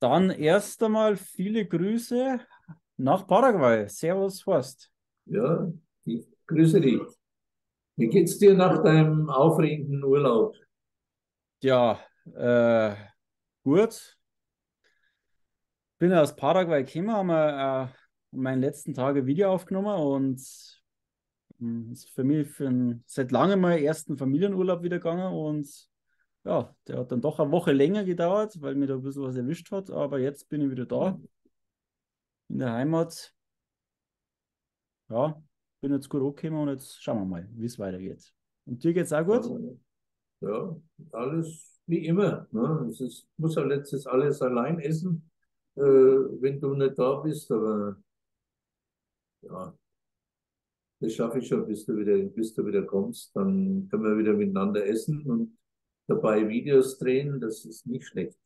[0.00, 2.40] Dann erst einmal viele Grüße
[2.96, 3.86] nach Paraguay.
[3.86, 4.90] Servus, Horst.
[5.26, 5.70] Ja,
[6.04, 7.02] ich grüße dich.
[7.96, 10.56] Wie geht's dir nach deinem aufregenden Urlaub?
[11.62, 12.00] Ja,
[12.34, 12.94] äh,
[13.62, 14.16] gut.
[15.98, 20.40] Bin aus Paraguay gekommen, haben wir äh, meinen letzten Tage Video aufgenommen und
[21.58, 25.89] hm, ist für mich für einen, seit langem mal ersten Familienurlaub wieder gegangen und
[26.44, 29.36] ja, der hat dann doch eine Woche länger gedauert, weil mir da ein bisschen was
[29.36, 31.18] erwischt hat, aber jetzt bin ich wieder da
[32.48, 33.34] in der Heimat.
[35.08, 35.42] Ja,
[35.80, 38.32] bin jetzt gut angekommen und jetzt schauen wir mal, wie es weitergeht.
[38.66, 39.78] Und dir geht es auch gut?
[40.40, 40.76] Ja,
[41.12, 42.46] alles wie immer.
[42.52, 42.86] Ne?
[42.88, 45.30] Es ist, muss ja letztes alles allein essen,
[45.74, 47.96] äh, wenn du nicht da bist, aber
[49.42, 49.74] ja,
[51.00, 53.34] das schaffe ich schon, bis du wieder, bis du wieder kommst.
[53.34, 55.58] Dann können wir wieder miteinander essen und
[56.10, 57.40] dabei Videos drehen.
[57.40, 58.38] Das ist nicht schlecht.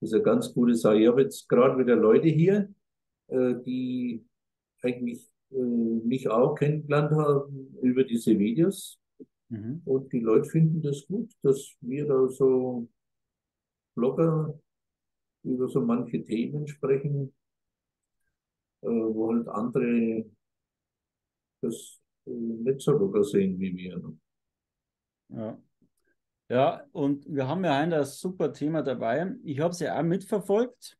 [0.00, 1.00] Das ist eine ganz gute Sache.
[1.00, 2.72] Ich habe jetzt gerade wieder Leute hier,
[3.28, 4.24] äh, die
[4.82, 8.98] eigentlich äh, mich auch kennengelernt haben über diese Videos.
[9.48, 9.82] Mhm.
[9.84, 12.88] Und die Leute finden das gut, dass wir da so
[13.96, 14.58] locker
[15.44, 17.32] über so manche Themen sprechen,
[18.82, 20.24] äh, wo halt andere
[21.60, 23.98] das nicht so locker sehen wie wir.
[23.98, 24.18] Ne?
[25.28, 25.58] Ja.
[26.54, 29.34] Ja, und wir haben ja ein super Thema dabei.
[29.42, 30.96] Ich habe es ja auch mitverfolgt.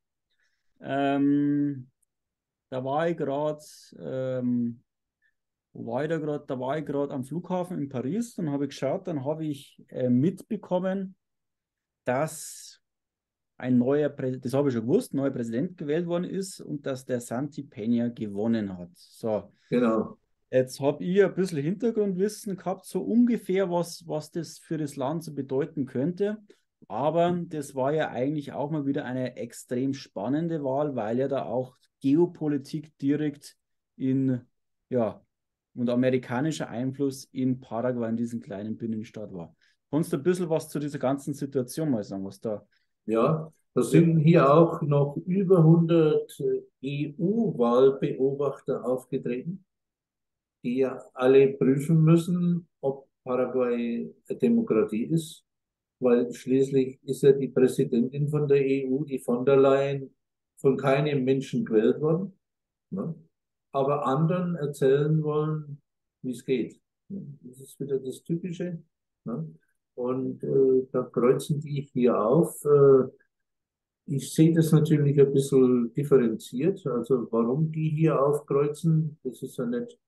[0.80, 1.88] Ähm,
[2.70, 3.62] da war ich gerade,
[4.00, 4.82] ähm,
[5.72, 6.44] wo war ich da gerade?
[6.44, 10.08] Da war ich gerade am Flughafen in Paris und habe geschaut, dann habe ich äh,
[10.08, 11.14] mitbekommen,
[12.02, 12.80] dass
[13.56, 17.04] ein neuer Präsident, das habe ich schon gewusst, neuer Präsident gewählt worden ist und dass
[17.04, 18.90] der Santi Peña gewonnen hat.
[18.96, 19.52] So.
[19.70, 20.18] Genau.
[20.54, 25.24] Jetzt habe ich ein bisschen Hintergrundwissen gehabt, so ungefähr, was, was das für das Land
[25.24, 26.38] so bedeuten könnte.
[26.86, 31.44] Aber das war ja eigentlich auch mal wieder eine extrem spannende Wahl, weil ja da
[31.44, 33.56] auch Geopolitik direkt
[33.96, 34.42] in,
[34.90, 35.20] ja,
[35.74, 39.56] und amerikanischer Einfluss in Paraguay, in diesem kleinen Binnenstaat war.
[39.90, 42.64] Kannst du ein bisschen was zu dieser ganzen Situation mal sagen, was da.
[43.06, 46.40] Ja, da sind hier auch noch über 100
[46.80, 49.64] EU-Wahlbeobachter aufgetreten
[50.64, 55.44] die alle prüfen müssen, ob Paraguay eine Demokratie ist,
[56.00, 60.14] weil schließlich ist ja die Präsidentin von der EU, die von der Leyen,
[60.56, 62.32] von keinem Menschen gewählt worden,
[62.90, 63.14] ne?
[63.72, 65.82] aber anderen erzählen wollen,
[66.22, 66.80] wie es geht.
[67.08, 68.82] Das ist wieder das Typische.
[69.24, 69.54] Ne?
[69.94, 72.64] Und äh, da kreuzen die hier auf.
[72.64, 73.08] Äh,
[74.06, 76.86] ich sehe das natürlich ein bisschen differenziert.
[76.86, 79.98] Also warum die hier aufkreuzen, das ist ja nicht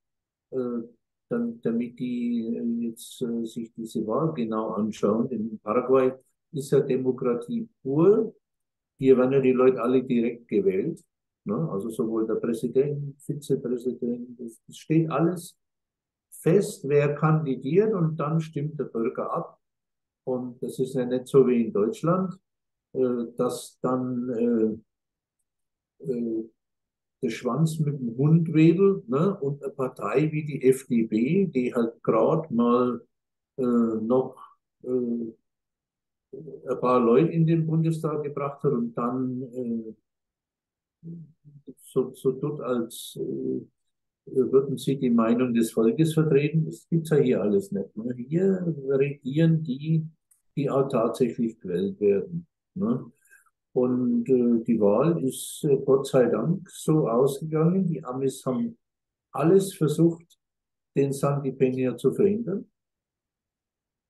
[1.29, 5.29] dann, damit die äh, jetzt äh, sich diese Wahl genau anschauen.
[5.29, 6.13] In Paraguay
[6.51, 8.33] ist ja Demokratie pur.
[8.97, 11.03] Hier werden ja die Leute alle direkt gewählt.
[11.45, 11.69] Ne?
[11.71, 15.57] Also sowohl der Präsident, Vizepräsident, das steht alles
[16.29, 19.59] fest, wer kandidiert und dann stimmt der Bürger ab.
[20.23, 22.37] Und das ist ja nicht so wie in Deutschland,
[22.93, 24.83] dass dann
[27.21, 29.35] der Schwanz mit dem Hund wedelt ne?
[29.39, 33.01] und eine Partei wie die FDP, die halt gerade mal
[33.57, 34.35] äh, noch
[34.83, 35.33] äh,
[36.69, 39.95] ein paar Leute in den Bundestag gebracht hat und dann äh,
[41.81, 43.61] so, so tut, als äh,
[44.25, 46.65] würden sie die Meinung des Volkes vertreten.
[46.65, 47.95] Das gibt's ja hier alles nicht.
[47.95, 48.13] Ne?
[48.15, 50.05] Hier regieren die,
[50.55, 52.45] die auch tatsächlich gewählt werden.
[52.75, 53.11] Ne?
[53.77, 57.85] Und äh, die Wahl ist äh, Gott sei Dank so ausgegangen.
[57.85, 58.75] Die Amis haben
[59.31, 60.39] alles versucht,
[60.95, 62.67] den Santi Peña zu verhindern.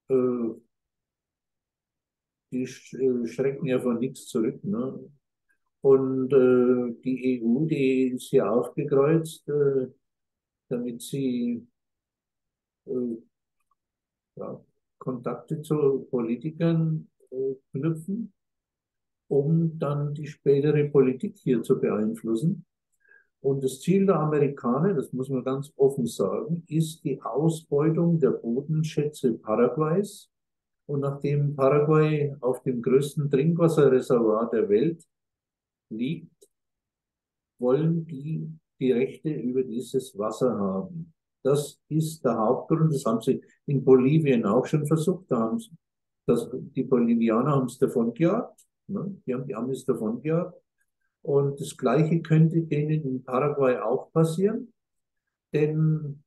[0.09, 0.53] Äh,
[2.53, 4.63] die sch äh, schrecken ja von nichts zurück.
[4.63, 5.11] Ne?
[5.81, 9.87] Und äh, die EU, die ist hier aufgekreuzt, äh,
[10.69, 11.67] damit sie
[14.35, 14.65] ja,
[14.97, 17.09] Kontakte zu Politikern
[17.73, 18.31] knüpfen
[19.27, 22.65] um dann die spätere Politik hier zu beeinflussen.
[23.39, 28.31] Und das Ziel der Amerikaner, das muss man ganz offen sagen, ist die Ausbeutung der
[28.31, 30.29] Bodenschätze Paraguays.
[30.85, 35.05] Und nachdem Paraguay auf dem größten Trinkwasserreservoir der Welt
[35.89, 36.49] liegt,
[37.59, 41.13] wollen die die Rechte über dieses Wasser haben.
[41.43, 42.93] Das ist der Hauptgrund.
[42.93, 45.31] Das haben sie in Bolivien auch schon versucht.
[45.31, 45.71] Da haben sie,
[46.25, 48.66] das, die Bolivianer haben es davon gejagt.
[48.87, 49.21] Ne?
[49.25, 50.59] Die haben die Amis davon gejagt.
[51.21, 54.73] Und das Gleiche könnte denen in Paraguay auch passieren,
[55.53, 56.23] denn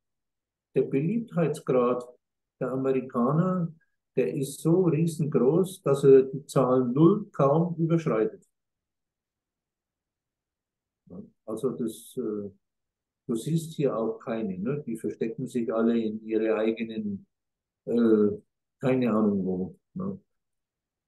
[0.74, 2.04] der Beliebtheitsgrad
[2.60, 3.72] der Amerikaner,
[4.16, 8.46] der ist so riesengroß, dass er die Zahl Null kaum überschreitet.
[11.46, 12.50] Also das, äh,
[13.26, 14.82] du siehst hier auch keine, ne?
[14.86, 17.26] Die verstecken sich alle in ihre eigenen,
[17.86, 18.28] äh,
[18.80, 19.76] keine Ahnung wo.
[19.94, 20.20] Ne?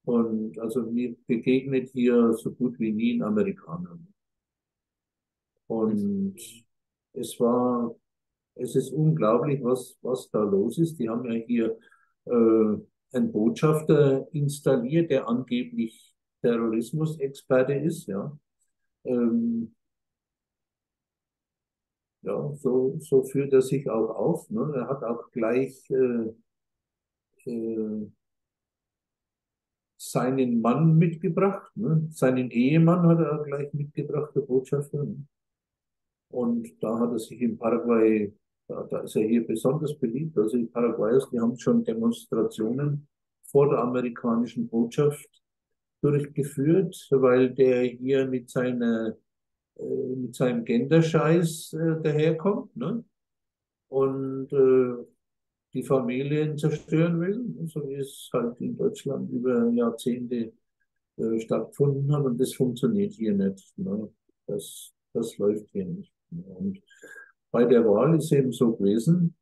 [0.05, 3.99] Und also mir begegnet hier so gut wie nie ein Amerikaner.
[5.67, 6.39] Und
[7.13, 7.95] es war,
[8.57, 10.99] es ist unglaublich, was, was da los ist.
[10.99, 11.79] Die haben ja hier
[12.27, 18.37] äh, einen Botschafter installiert, der angeblich Terrorismusexperte ist, ja.
[19.05, 19.75] Ähm,
[22.23, 24.49] ja, so, so führt er sich auch auf.
[24.51, 24.73] Ne?
[24.75, 26.33] Er hat auch gleich äh,
[27.51, 28.11] äh,
[30.11, 32.09] seinen Mann mitgebracht, ne?
[32.11, 35.07] seinen Ehemann hat er gleich mitgebracht, der Botschafter.
[36.31, 38.33] Und da hat er sich in Paraguay,
[38.67, 40.37] da, da ist er hier besonders beliebt.
[40.37, 43.07] Also die Paraguayers, die haben schon Demonstrationen
[43.45, 45.29] vor der amerikanischen Botschaft
[46.01, 49.17] durchgeführt, weil der hier mit seiner
[49.77, 53.05] äh, mit seinem Genderscheiß äh, daherkommt ne?
[53.89, 55.12] und äh,
[55.75, 60.53] die Familien zerstören will, so wie es halt in Deutschland über Jahrzehnte
[61.17, 62.25] äh, stattgefunden hat.
[62.25, 63.77] Und das funktioniert hier nicht.
[63.79, 64.11] Ne?
[64.47, 66.13] Das, das läuft hier nicht.
[66.31, 66.81] Und
[67.51, 69.35] bei der Wahl ist eben so gewesen,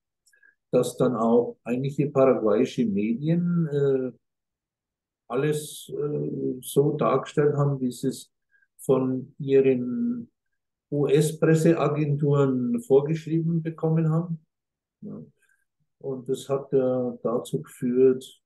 [0.71, 4.12] dass dann auch einige paraguayische Medien äh,
[5.29, 8.33] alles äh, so dargestellt haben, wie sie es
[8.79, 10.31] von ihren
[10.91, 14.44] US-Presseagenturen vorgeschrieben bekommen haben.
[15.03, 15.23] Ja.
[16.00, 18.43] Und das hat ja dazu geführt,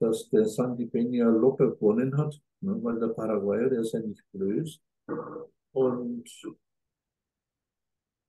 [0.00, 4.24] dass der Sandy Peña locker gewonnen hat, ne, weil der Paraguayer, der ist ja nicht
[4.32, 4.80] blöd.
[5.72, 6.24] Und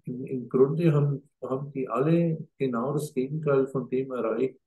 [0.04, 4.60] im, im Grunde haben, haben die alle genau das Gegenteil von dem erreicht,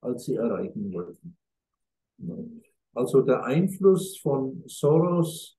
[0.00, 1.36] als sie erreichen wollten.
[2.18, 2.62] Ne.
[2.94, 5.58] Also der Einfluss von Soros,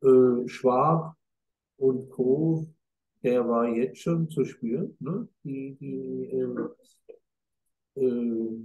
[0.00, 1.14] äh, Schwab
[1.76, 2.66] und Co
[3.22, 4.96] der war jetzt schon zu spüren.
[5.00, 5.28] Ne?
[5.44, 8.58] Die, die, äh, äh,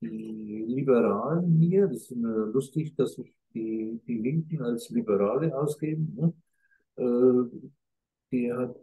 [0.00, 6.14] die Liberalen hier, das ist immer lustig, dass sich die, die Linken als Liberale ausgeben.
[6.16, 6.34] Ne?
[6.96, 7.68] Äh,
[8.30, 8.76] die hat,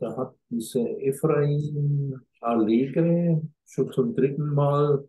[0.00, 5.08] da hat dieser Ephraim Allegre schon zum dritten Mal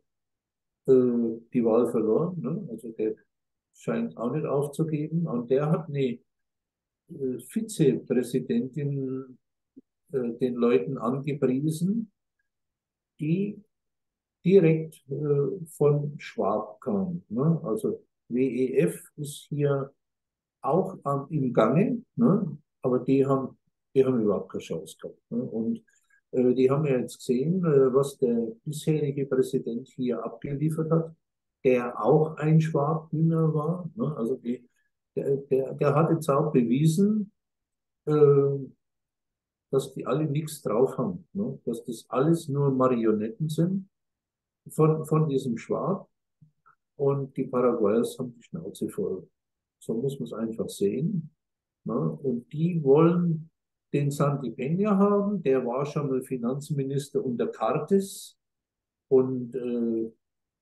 [0.87, 2.39] äh, die Wahl verloren.
[2.39, 2.67] Ne?
[2.71, 3.15] Also der
[3.73, 5.27] scheint auch nicht aufzugeben.
[5.27, 6.19] Und der hat eine
[7.09, 9.37] äh, Vizepräsidentin
[10.11, 12.11] äh, den Leuten angepriesen,
[13.19, 13.63] die
[14.45, 17.23] direkt äh, von Schwab kamen.
[17.29, 17.59] Ne?
[17.63, 19.91] Also WEF ist hier
[20.61, 22.57] auch am, im Gange, ne?
[22.81, 23.57] aber die haben,
[23.93, 25.19] die haben überhaupt keine Chance gehabt.
[25.29, 25.41] Ne?
[25.41, 25.83] Und
[26.31, 31.15] äh, die haben ja jetzt gesehen, äh, was der bisherige Präsident hier abgeliefert hat,
[31.63, 33.89] der auch ein Schwab-Hühner war.
[33.95, 34.15] Ne?
[34.15, 34.67] Also die,
[35.15, 37.31] der, der, der hat jetzt auch bewiesen,
[38.05, 38.13] äh,
[39.71, 41.59] dass die alle nichts drauf haben, ne?
[41.65, 43.89] dass das alles nur Marionetten sind
[44.69, 46.09] von, von diesem Schwab
[46.95, 49.27] und die Paraguayers haben die Schnauze voll.
[49.79, 51.29] So muss man es einfach sehen.
[51.83, 51.93] Ne?
[51.93, 53.49] Und die wollen
[53.93, 58.37] den Santi Peña haben, der war schon mal Finanzminister unter Cartes
[59.09, 60.11] und äh,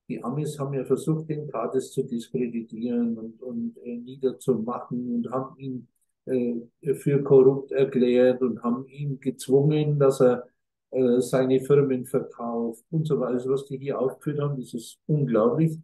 [0.08, 5.58] die Amis haben ja versucht, den Cartes zu diskreditieren und, und äh, niederzumachen und haben
[5.58, 5.88] ihn
[6.26, 10.48] für korrupt erklärt und haben ihn gezwungen, dass er
[10.92, 13.34] äh, seine Firmen verkauft und so weiter.
[13.34, 15.78] Also was die hier aufgeführt haben, das ist unglaublich.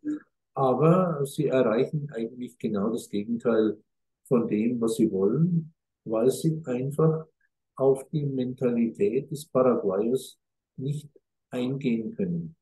[0.53, 3.77] Aber sie erreichen eigentlich genau das Gegenteil
[4.23, 5.73] von dem, was sie wollen,
[6.05, 7.25] weil sie einfach
[7.75, 10.39] auf die Mentalität des Paraguayers
[10.77, 11.09] nicht
[11.49, 12.55] eingehen können.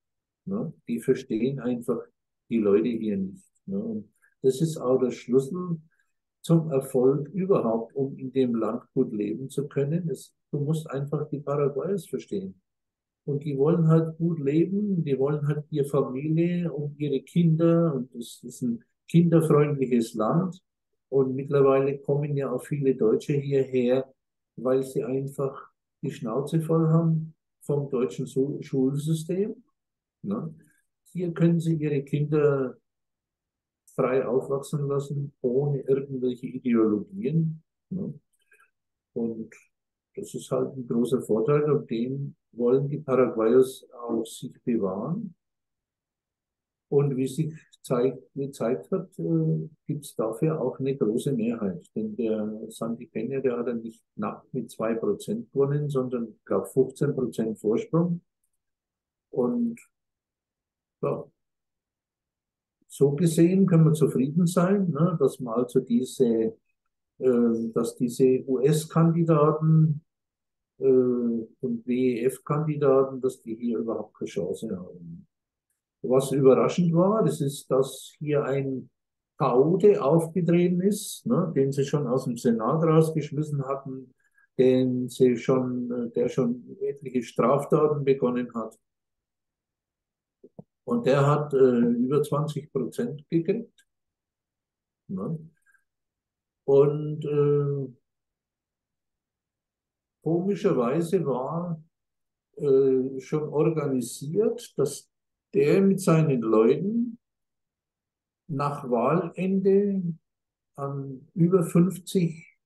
[0.45, 0.73] Ne?
[0.87, 2.01] Die verstehen einfach
[2.49, 3.45] die Leute hier nicht.
[3.65, 3.79] Ne?
[3.79, 5.79] Und das ist auch der Schlüssel
[6.41, 10.09] zum Erfolg überhaupt, um in dem Land gut leben zu können.
[10.09, 12.61] Es, du musst einfach die Paraguayers verstehen.
[13.25, 18.13] Und die wollen halt gut leben, die wollen halt ihre Familie und ihre Kinder und
[18.15, 20.59] es ist ein kinderfreundliches Land.
[21.09, 24.11] Und mittlerweile kommen ja auch viele Deutsche hierher,
[24.55, 25.69] weil sie einfach
[26.01, 29.55] die Schnauze voll haben vom deutschen Schulsystem.
[30.21, 30.53] Ne?
[31.11, 32.77] Hier können sie ihre Kinder
[33.99, 37.61] frei aufwachsen lassen, ohne irgendwelche Ideologien.
[37.89, 38.13] Ne?
[39.13, 39.53] Und
[40.15, 45.35] das ist halt ein großer Vorteil und den wollen die Paraguayers auch sich bewahren.
[46.87, 51.85] Und wie sich zeigt, gezeigt hat, äh, gibt es dafür auch eine große Mehrheit.
[51.93, 57.59] Denn der Santi Peña, der hat ja nicht knapp mit 2% gewonnen, sondern, glaube, 15%
[57.59, 58.21] Vorsprung.
[59.29, 59.79] Und
[61.01, 61.25] ja,
[62.99, 66.53] so gesehen können wir zufrieden sein, ne, dass wir also diese
[67.19, 70.01] äh, dass diese US-Kandidaten
[70.79, 75.27] äh, und WEF-Kandidaten, dass die hier überhaupt keine Chance haben.
[76.01, 78.89] Was überraschend war, das ist, dass hier ein
[79.37, 84.13] Chaote aufgetreten ist, ne, den sie schon aus dem Senat rausgeschmissen hatten,
[84.57, 88.77] den sie schon, der schon etliche Straftaten begonnen hat.
[90.89, 93.87] Und der hat äh, über 20 Prozent gekriegt.
[95.07, 95.37] Ne?
[96.63, 97.93] Und äh,
[100.23, 101.79] komischerweise war
[102.55, 105.07] äh, schon organisiert, dass
[105.53, 107.19] der mit seinen Leuten
[108.47, 110.01] nach Wahlende
[110.75, 112.57] an über 50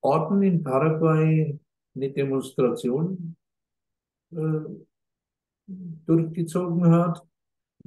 [0.00, 1.56] Orten in Paraguay
[1.94, 3.36] eine Demonstration
[4.32, 4.64] äh,
[5.68, 7.27] durchgezogen hat,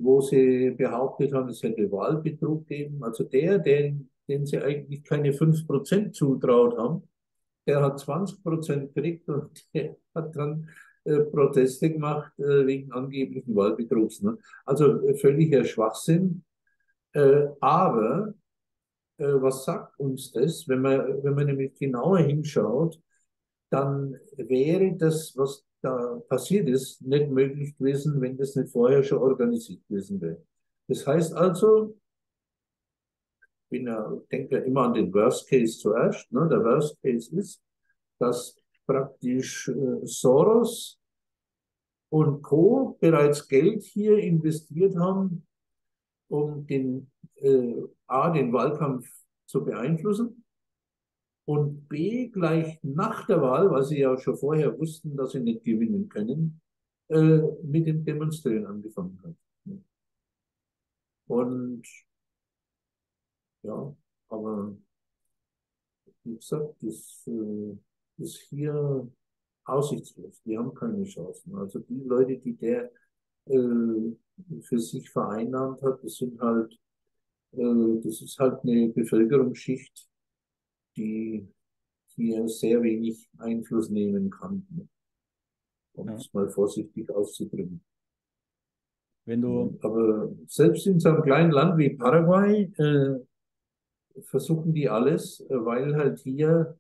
[0.02, 3.04] wo sie behauptet haben, es hätte Wahlbetrug gegeben.
[3.04, 7.04] Also der, den, den sie eigentlich keine 5% zutraut haben,
[7.68, 10.70] der hat 20% gekriegt und der hat dann
[11.04, 14.22] äh, Proteste gemacht äh, wegen angeblichen Wahlbetrugs.
[14.22, 14.38] Ne?
[14.66, 16.44] Also äh, völliger Schwachsinn.
[17.14, 18.34] Äh, aber
[19.18, 20.68] äh, was sagt uns das?
[20.68, 23.00] Wenn man, wenn man nämlich genauer hinschaut,
[23.70, 29.20] dann wäre das, was da passiert ist, nicht möglich gewesen, wenn das nicht vorher schon
[29.20, 30.44] organisiert gewesen wäre.
[30.88, 31.98] Das heißt also,
[33.70, 36.32] bin ja, denke ja immer an den Worst Case zuerst.
[36.32, 36.48] Ne?
[36.50, 37.64] Der Worst Case ist,
[38.20, 41.00] dass praktisch äh, Soros
[42.10, 42.98] und Co.
[43.00, 45.48] bereits Geld hier investiert haben,
[46.28, 47.74] um den, äh,
[48.08, 49.10] A, den Wahlkampf
[49.46, 50.44] zu beeinflussen
[51.46, 55.64] und B, gleich nach der Wahl, weil sie ja schon vorher wussten, dass sie nicht
[55.64, 56.62] gewinnen können,
[57.10, 59.36] äh, mit dem Demonstrieren angefangen hat.
[61.28, 61.84] Und
[63.64, 63.96] ja,
[64.30, 64.76] aber
[66.24, 67.78] wie gesagt, das äh,
[68.18, 69.10] ist hier
[69.66, 70.42] aussichtslos.
[70.44, 71.56] Die haben keine Chancen.
[71.56, 72.92] Also die Leute, die der
[73.46, 74.16] äh,
[74.62, 76.74] für sich vereinnahmt hat, das sind halt,
[77.54, 80.11] äh, das ist halt eine Bevölkerungsschicht,
[81.02, 81.48] die
[82.16, 84.66] hier sehr wenig Einfluss nehmen kann,
[85.94, 86.16] um ja.
[86.16, 87.84] es mal vorsichtig auszudrücken.
[89.26, 93.20] Wenn du Aber selbst in so einem kleinen Land wie Paraguay äh,
[94.24, 96.78] versuchen die alles, äh, weil halt hier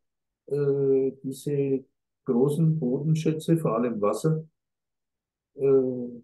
[0.48, 1.86] äh, diese
[2.26, 4.44] großen Bodenschätze, vor allem Wasser,
[5.56, 6.22] äh,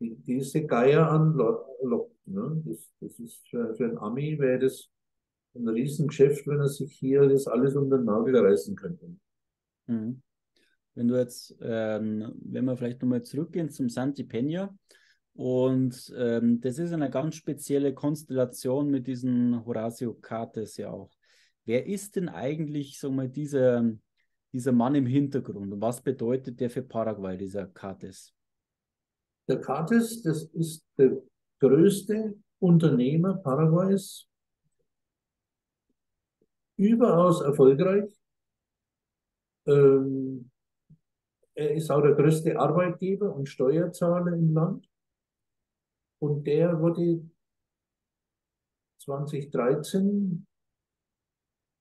[0.00, 2.26] die, diese Geier anlockt.
[2.26, 2.62] Ne?
[2.66, 4.90] Das, das ist für, für einen Ami wäre das
[5.54, 9.14] ein Riesengeschäft, wenn er sich hier das alles unter den Nagel reißen könnte.
[9.86, 10.22] Mhm.
[10.94, 14.70] Wenn du jetzt, ähm, wenn wir vielleicht nochmal zurückgehen zum Santi Peña,
[15.36, 21.10] und ähm, das ist eine ganz spezielle Konstellation mit diesen Horacio Cartes ja auch.
[21.64, 23.90] Wer ist denn eigentlich, sagen wir, dieser,
[24.52, 28.32] dieser Mann im Hintergrund und was bedeutet der für Paraguay, dieser Cartes?
[29.48, 31.20] Der Cartes, das ist der
[31.58, 34.28] größte Unternehmer Paraguays,
[36.76, 38.12] überaus erfolgreich.
[39.66, 40.50] Ähm,
[41.54, 44.88] er ist auch der größte Arbeitgeber und Steuerzahler im Land.
[46.20, 47.22] Und der wurde
[48.98, 50.46] 2013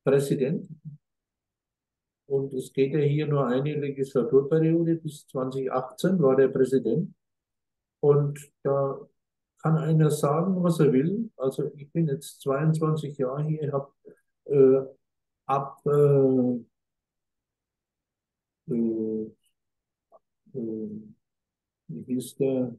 [0.05, 0.69] Präsident.
[2.25, 4.95] Und es geht ja hier nur eine Legislaturperiode.
[4.95, 7.13] Bis 2018 war der Präsident.
[8.01, 8.99] Und da
[9.61, 11.31] kann einer sagen, was er will.
[11.37, 13.93] Also ich bin jetzt 22 Jahre hier, habe
[14.45, 14.81] äh,
[15.45, 16.59] ab äh,
[18.69, 19.31] äh,
[20.53, 20.89] äh,
[21.87, 22.75] wie hieß der?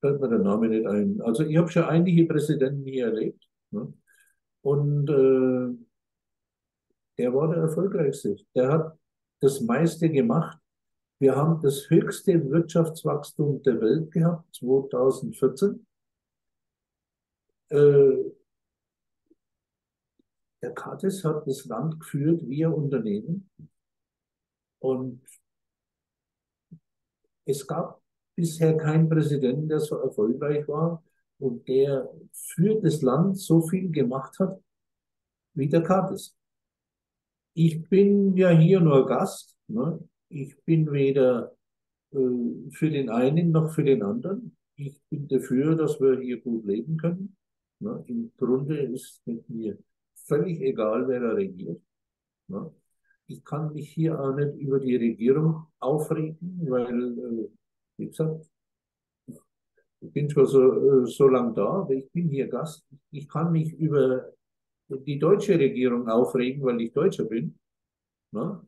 [0.00, 1.20] Fällt mir der Name nicht ein.
[1.22, 3.48] Also ich habe schon einige Präsidenten hier erlebt.
[3.70, 3.92] Ne?
[4.62, 5.76] Und äh,
[7.18, 8.36] der war der erfolgreichste.
[8.54, 8.98] Der hat
[9.40, 10.58] das meiste gemacht.
[11.18, 15.84] Wir haben das höchste Wirtschaftswachstum der Welt gehabt, 2014.
[17.70, 18.32] Äh,
[20.62, 23.48] der Katis hat das Land geführt wie ein Unternehmen.
[24.80, 25.22] Und
[27.44, 28.02] es gab
[28.34, 31.02] bisher keinen Präsidenten, der so erfolgreich war
[31.38, 34.60] und der für das Land so viel gemacht hat
[35.54, 36.36] wie der Katis.
[37.54, 39.56] Ich bin ja hier nur Gast.
[39.66, 39.98] Ne?
[40.28, 41.56] Ich bin weder
[42.12, 44.56] äh, für den einen noch für den anderen.
[44.76, 47.36] Ich bin dafür, dass wir hier gut leben können.
[47.80, 48.04] Ne?
[48.06, 49.78] Im Grunde ist mit mir
[50.14, 51.80] völlig egal, wer da regiert.
[52.48, 52.70] Ne?
[53.26, 57.48] Ich kann mich hier auch nicht über die Regierung aufregen, weil, äh,
[57.98, 58.46] wie gesagt,
[60.00, 62.86] ich bin schon so, so lange da, aber ich bin hier Gast.
[63.10, 64.32] Ich kann mich über
[64.88, 67.58] die deutsche Regierung aufregen, weil ich Deutscher bin.
[68.32, 68.60] Ne?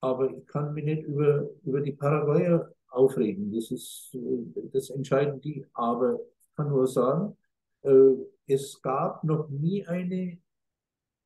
[0.00, 3.52] Aber ich kann mich nicht über, über die Paraguayer aufregen.
[3.52, 4.16] Das ist,
[4.72, 5.64] das entscheiden die.
[5.72, 7.36] Aber ich kann nur sagen,
[7.82, 8.14] äh,
[8.46, 10.38] es gab noch nie eine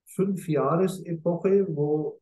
[0.06, 2.20] Fünfjahresepoche, wo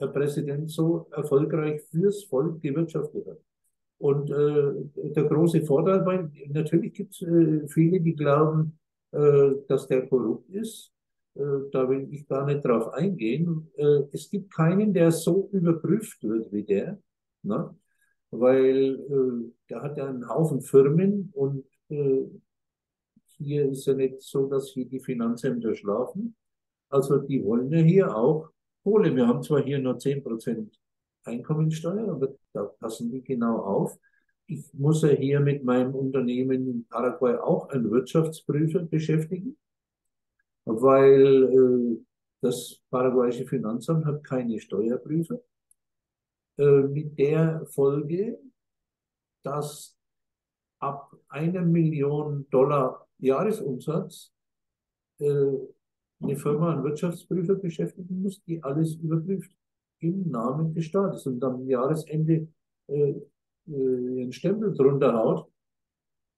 [0.00, 3.38] der Präsident so erfolgreich fürs Volk gewirtschaftet hat.
[3.98, 8.78] Und äh, der große Vorteil, weil natürlich gibt es äh, viele, die glauben,
[9.12, 10.92] äh, dass der korrupt ist.
[11.34, 13.70] Äh, da will ich gar nicht drauf eingehen.
[13.76, 16.98] Äh, es gibt keinen, der so überprüft wird wie der,
[17.42, 17.74] ne?
[18.30, 21.64] weil äh, der hat ja einen Haufen Firmen und
[23.38, 26.36] hier ist ja nicht so, dass hier die Finanzämter schlafen.
[26.88, 28.50] Also die wollen ja hier auch
[28.82, 29.14] Kohle.
[29.14, 30.70] Wir haben zwar hier nur 10%
[31.24, 33.98] Einkommensteuer, aber da passen die genau auf.
[34.46, 39.56] Ich muss ja hier mit meinem Unternehmen in Paraguay auch einen Wirtschaftsprüfer beschäftigen,
[40.64, 42.04] weil äh,
[42.40, 45.40] das paraguayische Finanzamt hat keine Steuerprüfer.
[46.58, 48.38] Äh, mit der Folge,
[49.42, 49.96] dass
[50.78, 54.32] ab einer Million Dollar Jahresumsatz
[55.18, 55.52] äh,
[56.20, 59.50] eine Firma einen Wirtschaftsprüfer beschäftigen muss, die alles überprüft
[60.00, 62.48] im Namen des Staates und am Jahresende
[62.86, 63.22] äh, äh,
[63.66, 65.50] einen Stempel drunter haut,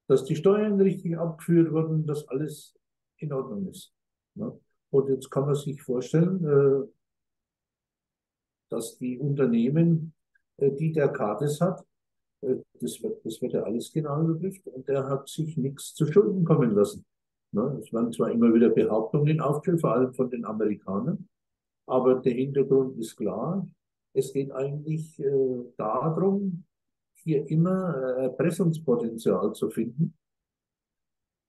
[0.06, 2.74] dass die Steuern richtig abgeführt wurden, dass alles
[3.18, 3.92] in Ordnung ist.
[4.34, 4.52] Ja.
[4.90, 6.88] Und jetzt kann man sich vorstellen, äh,
[8.70, 10.14] dass die Unternehmen,
[10.56, 11.84] äh, die der Kates hat,
[12.40, 16.44] das wird, das wird ja alles genau überprüft und der hat sich nichts zu Schulden
[16.44, 17.04] kommen lassen.
[17.52, 17.80] Ne?
[17.82, 21.28] Es waren zwar immer wieder Behauptungen aufgestellt, vor allem von den Amerikanern,
[21.86, 23.66] aber der Hintergrund ist klar.
[24.14, 26.64] Es geht eigentlich äh, darum,
[27.22, 30.14] hier immer äh, Erpressungspotenzial zu finden.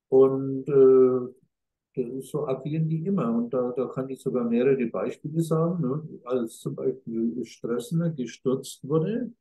[0.09, 3.33] Und äh, so agieren die immer.
[3.33, 5.81] Und da, da kann ich sogar mehrere Beispiele sagen.
[5.81, 6.19] Ne?
[6.25, 9.31] Als zum Beispiel Strössner gestürzt wurde,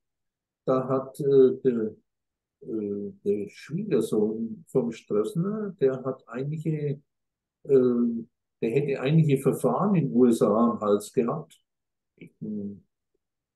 [0.69, 1.95] da hat äh, der
[2.61, 7.01] äh, der Schwiegersohn vom Strössner, der hat einige,
[7.65, 7.71] äh,
[8.61, 11.61] der hätte einige Verfahren in den USA am Hals gehabt.
[12.17, 12.33] Ich,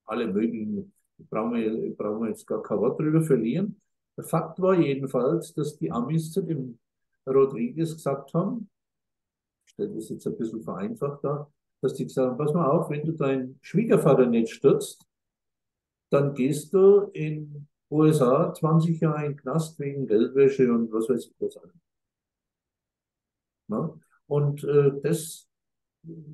[0.05, 0.93] alle möglichen,
[1.29, 3.81] brauchen wir, brauchen wir jetzt gar kein Wort drüber verlieren.
[4.17, 6.79] Der Fakt war jedenfalls, dass die Amis zu dem
[7.27, 8.69] Rodriguez gesagt haben,
[9.67, 12.89] ich stelle das jetzt ein bisschen vereinfacht da, dass die gesagt haben, pass mal auf,
[12.91, 15.05] wenn du deinen Schwiegervater nicht stürzt,
[16.13, 21.35] dann gehst du in USA 20 Jahre in Knast wegen Geldwäsche und was weiß ich
[21.39, 21.81] was allem.
[23.69, 23.95] Ja?
[24.27, 25.49] Und äh, das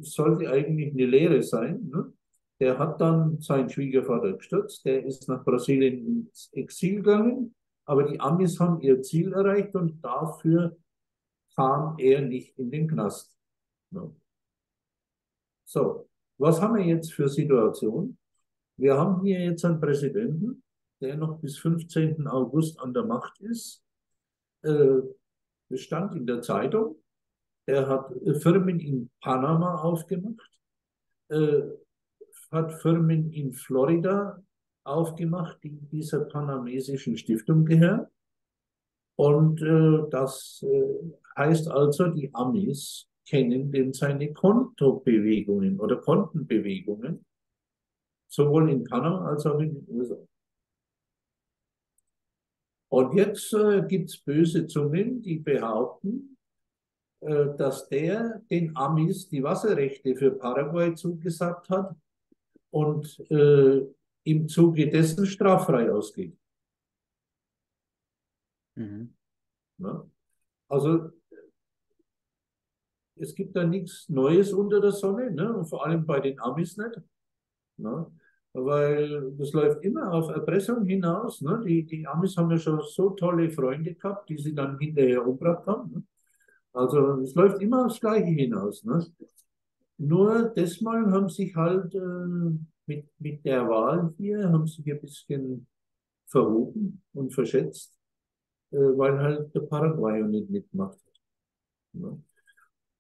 [0.01, 1.89] sollte eigentlich eine Lehre sein.
[1.89, 2.13] Ne?
[2.61, 8.21] Der hat dann seinen Schwiegervater gestürzt, der ist nach Brasilien ins Exil gegangen, aber die
[8.21, 10.77] Amis haben ihr Ziel erreicht und dafür
[11.55, 13.37] kam er nicht in den Knast.
[13.91, 14.11] Ja.
[15.65, 18.17] So, was haben wir jetzt für Situation?
[18.79, 20.63] Wir haben hier jetzt einen Präsidenten,
[21.01, 22.29] der noch bis 15.
[22.29, 23.83] August an der Macht ist.
[24.63, 25.01] Äh,
[25.69, 26.97] das stand in der Zeitung.
[27.67, 30.51] Er hat Firmen in Panama aufgemacht,
[31.29, 31.63] äh,
[32.53, 34.43] hat Firmen in Florida
[34.85, 38.07] aufgemacht, die dieser panamesischen Stiftung gehören.
[39.17, 47.27] Und äh, das äh, heißt also, die Amis kennen denn seine Kontobewegungen oder Kontenbewegungen,
[48.29, 50.17] sowohl in Panama als auch in den USA.
[52.91, 56.39] Und jetzt äh, gibt es böse Zungen, die behaupten,
[57.21, 61.95] äh, dass der den Amis die Wasserrechte für Paraguay zugesagt hat
[62.71, 63.87] und äh,
[64.25, 66.39] im Zuge dessen straffrei ausgeht.
[68.75, 69.15] Mhm.
[69.79, 70.09] Ja?
[70.69, 71.11] Also
[73.17, 75.53] es gibt da nichts Neues unter der Sonne, ne?
[75.53, 77.01] und vor allem bei den Amis nicht.
[77.79, 78.07] Ne?
[78.53, 81.41] weil das läuft immer auf Erpressung hinaus.
[81.43, 81.63] Ne?
[81.67, 85.67] Die, die Amis haben ja schon so tolle Freunde gehabt, die sie dann hinterher umgebracht
[85.67, 85.93] haben.
[85.93, 86.03] Ne?
[86.73, 88.85] Also es läuft immer aufs Gleiche hinaus.
[88.85, 89.07] Ne?
[89.99, 95.67] Nur diesmal haben sich halt äh, mit, mit der Wahl hier, haben sich ein bisschen
[96.27, 97.99] verhoben und verschätzt,
[98.71, 100.99] äh, weil halt der Paraguay nicht mitmacht.
[101.93, 102.23] Ne?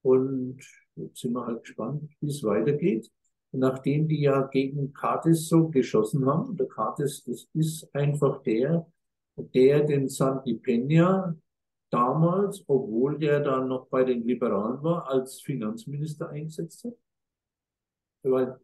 [0.02, 0.58] Und
[0.96, 3.10] jetzt sind wir halt gespannt, wie es weitergeht
[3.52, 8.87] nachdem die ja gegen Curtis so geschossen haben, der Curtis, das ist einfach der,
[9.37, 11.34] der den Santi Peña
[11.90, 16.94] damals, obwohl der dann noch bei den Liberalen war, als Finanzminister eingesetzt hat.
[18.22, 18.58] Weil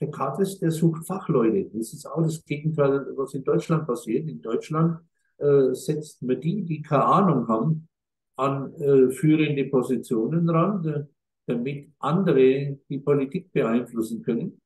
[0.00, 1.70] der Curtis, der sucht Fachleute.
[1.76, 4.28] Das ist auch das Gegenteil, was in Deutschland passiert.
[4.28, 5.00] In Deutschland
[5.38, 7.88] äh, setzt man die, die keine Ahnung haben,
[8.36, 11.08] an äh, führende Positionen ran,
[11.48, 14.60] damit andere die Politik beeinflussen können.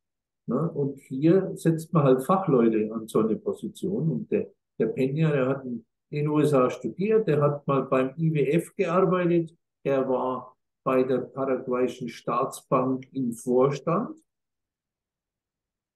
[0.47, 0.71] Ne?
[0.71, 4.11] Und hier setzt man halt Fachleute an so eine Position.
[4.11, 8.75] Und der, der Peña, der hat in den USA studiert, der hat mal beim IWF
[8.75, 14.19] gearbeitet, er war bei der paraguayischen Staatsbank im Vorstand.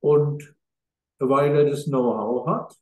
[0.00, 0.54] Und
[1.18, 2.80] weil er das Know-how hat,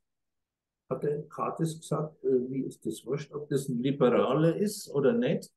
[0.91, 5.13] hat der Kates gesagt, äh, wie ist das wurscht, ob das ein Liberaler ist oder
[5.13, 5.51] nicht.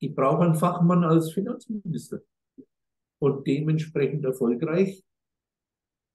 [0.00, 2.20] Ich brauche einen Fachmann als Finanzminister.
[3.18, 5.02] Und dementsprechend erfolgreich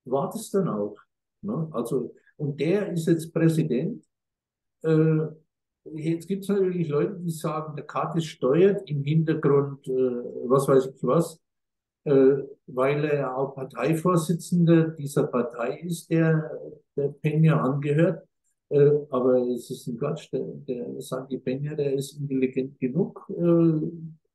[0.06, 0.98] war das dann auch.
[1.41, 1.67] Ne?
[1.72, 4.04] Also, und der ist jetzt Präsident.
[4.84, 5.17] Äh,
[5.93, 10.88] jetzt gibt es natürlich Leute, die sagen, der Katis steuert im Hintergrund, äh, was weiß
[10.88, 11.41] ich was,
[12.06, 12.36] äh,
[12.67, 16.52] weil er auch Parteivorsitzender dieser Partei ist, der,
[16.96, 18.28] der Peña angehört.
[18.73, 23.88] Äh, aber es ist ein Quatsch, der, der Santi Peña, der ist intelligent genug, äh,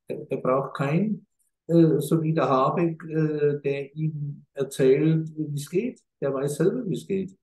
[0.07, 1.27] der, der braucht keinen,
[1.67, 6.01] äh, so wie der Habeck, äh, der ihm erzählt, wie es geht.
[6.21, 7.37] Der weiß selber, wie es geht.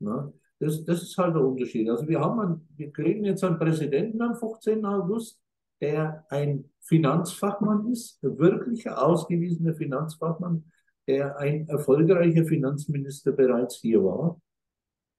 [0.00, 0.32] Na?
[0.58, 1.88] Das, das ist halt der Unterschied.
[1.88, 4.84] Also wir haben, einen, wir kriegen jetzt einen Präsidenten am 15.
[4.84, 5.40] August,
[5.80, 10.64] der ein Finanzfachmann ist, ein wirklicher ausgewiesener Finanzfachmann,
[11.06, 14.40] der ein erfolgreicher Finanzminister bereits hier war.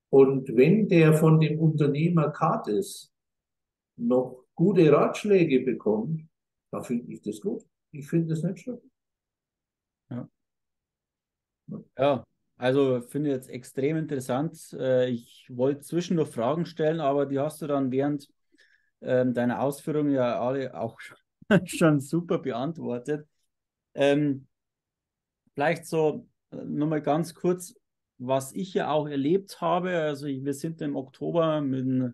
[0.09, 3.11] Und wenn der von dem Unternehmer Kates
[3.97, 6.21] noch gute Ratschläge bekommt,
[6.71, 7.63] dann finde ich das gut.
[7.91, 8.79] Ich finde das nicht schlimm.
[10.09, 10.27] Ja.
[11.97, 12.23] ja,
[12.57, 14.73] also finde ich jetzt extrem interessant.
[14.73, 18.29] Äh, ich wollte zwischendurch Fragen stellen, aber die hast du dann während
[19.01, 20.99] ähm, deiner Ausführungen ja alle auch
[21.65, 23.27] schon super beantwortet.
[23.93, 24.47] Ähm,
[25.53, 27.75] vielleicht so äh, nochmal ganz kurz,
[28.17, 29.97] was ich ja auch erlebt habe.
[29.97, 32.13] Also wir sind im Oktober mit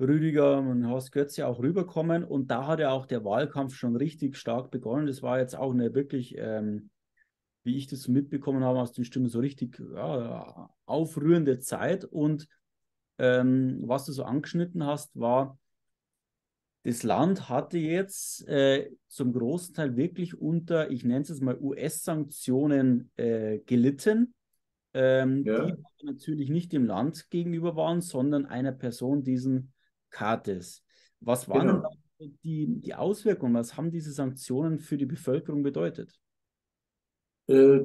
[0.00, 4.36] Rüdiger und Horst Götze auch rüberkommen und da hat ja auch der Wahlkampf schon richtig
[4.36, 5.06] stark begonnen.
[5.06, 6.90] Das war jetzt auch eine wirklich, ähm,
[7.64, 12.04] wie ich das mitbekommen habe aus den Stimmen, so richtig ja, aufrührende Zeit.
[12.04, 12.46] Und
[13.18, 15.58] ähm, was du so angeschnitten hast, war,
[16.84, 21.58] das Land hatte jetzt äh, zum großen Teil wirklich unter, ich nenne es jetzt mal
[21.60, 24.32] US-Sanktionen äh, gelitten
[24.94, 25.66] ähm, ja.
[25.66, 29.72] die natürlich nicht dem Land gegenüber waren, sondern einer Person, diesen
[30.10, 30.84] Kates.
[31.20, 31.90] Was waren genau.
[32.18, 33.54] denn die, die Auswirkungen?
[33.54, 36.18] Was haben diese Sanktionen für die Bevölkerung bedeutet?
[37.46, 37.80] Äh,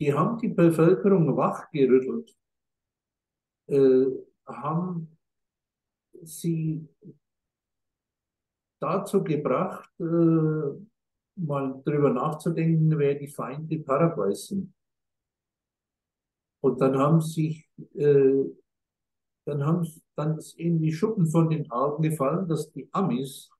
[0.00, 2.36] die haben die Bevölkerung wachgerüttelt,
[3.66, 4.06] äh,
[4.46, 5.18] haben
[6.22, 6.88] sie
[8.80, 10.04] dazu gebracht, äh,
[11.36, 14.72] mal drüber nachzudenken, wer die Feinde Paraguays sind.
[16.68, 18.44] Und dann haben sich, äh,
[19.46, 23.50] dann haben, dann ist ihnen die Schuppen von den Augen gefallen, dass die Amis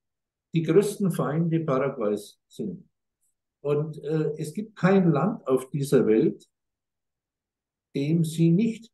[0.55, 2.87] die größten Feinde Paraguays sind.
[3.61, 6.47] Und äh, es gibt kein Land auf dieser Welt,
[7.95, 8.93] dem sie nicht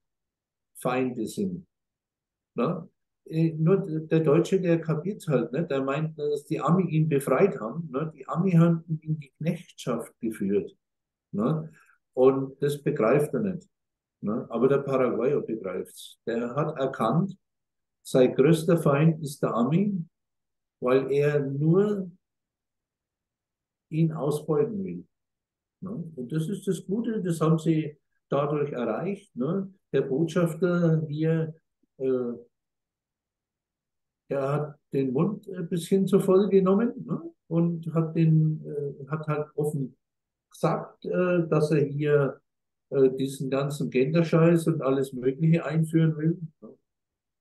[0.76, 1.66] Feinde sind.
[2.54, 2.88] Na?
[3.26, 5.66] Äh, nur der Deutsche, der kapiert halt, ne?
[5.66, 7.90] der meint, dass die Ami ihn befreit haben.
[7.90, 8.12] Ne?
[8.14, 10.76] Die Ami haben ihn in die Knechtschaft geführt.
[11.32, 11.72] Ne?
[12.12, 13.68] Und das begreift er nicht.
[14.24, 14.46] Ne?
[14.48, 16.18] Aber der Paraguayer begreift es.
[16.26, 17.36] Der hat erkannt,
[18.02, 20.02] sein größter Feind ist der Ami,
[20.80, 22.10] weil er nur
[23.90, 25.06] ihn ausbeuten will.
[25.80, 26.10] Ne?
[26.16, 27.98] Und das ist das Gute, das haben sie
[28.30, 29.36] dadurch erreicht.
[29.36, 29.70] Ne?
[29.92, 31.54] Der Botschafter hier,
[31.98, 32.32] äh,
[34.30, 37.30] der hat den Mund ein bisschen zu voll genommen ne?
[37.48, 39.94] und hat, den, äh, hat halt offen
[40.50, 42.43] gesagt, äh, dass er hier äh,
[43.16, 46.38] diesen ganzen Genderscheiß und alles Mögliche einführen will.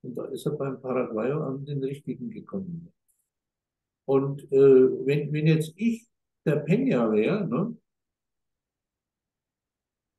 [0.03, 2.91] Und da ist er beim Paraguayer an den richtigen gekommen.
[4.05, 6.07] Und äh, wenn, wenn jetzt ich
[6.45, 7.77] der Peña wäre, ne,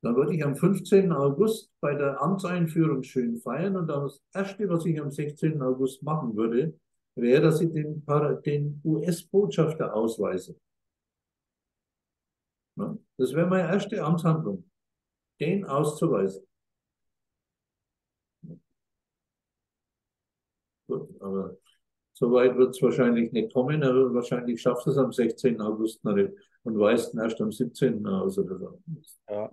[0.02, 1.12] dann würde ich am 15.
[1.12, 5.60] August bei der Amtseinführung schön feiern und das Erste, was ich am 16.
[5.62, 6.78] August machen würde,
[7.14, 8.04] wäre, dass ich den,
[8.44, 10.56] den US-Botschafter ausweise.
[12.76, 12.98] Ne?
[13.16, 14.64] Das wäre meine erste Amtshandlung
[15.40, 16.44] den auszuweisen.
[20.86, 21.56] Gut, aber
[22.12, 25.60] so weit wird es wahrscheinlich nicht kommen, aber wahrscheinlich schafft es am 16.
[25.60, 28.06] August noch nicht und weist erst am 17.
[28.06, 28.82] aus oder so.
[29.28, 29.50] Ja.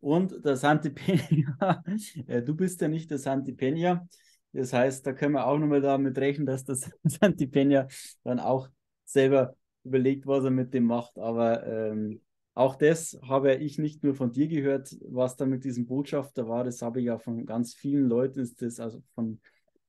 [0.00, 1.82] Und der Santi Peña,
[2.44, 4.06] du bist ja nicht der Santi Peña.
[4.52, 7.88] Das heißt, da können wir auch nochmal damit rechnen, dass das Santi Peña
[8.24, 8.68] dann auch
[9.04, 11.18] selber überlegt, was er mit dem macht.
[11.18, 12.20] Aber ähm,
[12.56, 16.64] auch das habe ich nicht nur von dir gehört, was da mit diesem Botschafter war.
[16.64, 19.40] Das habe ich ja von ganz vielen Leuten, ist das also von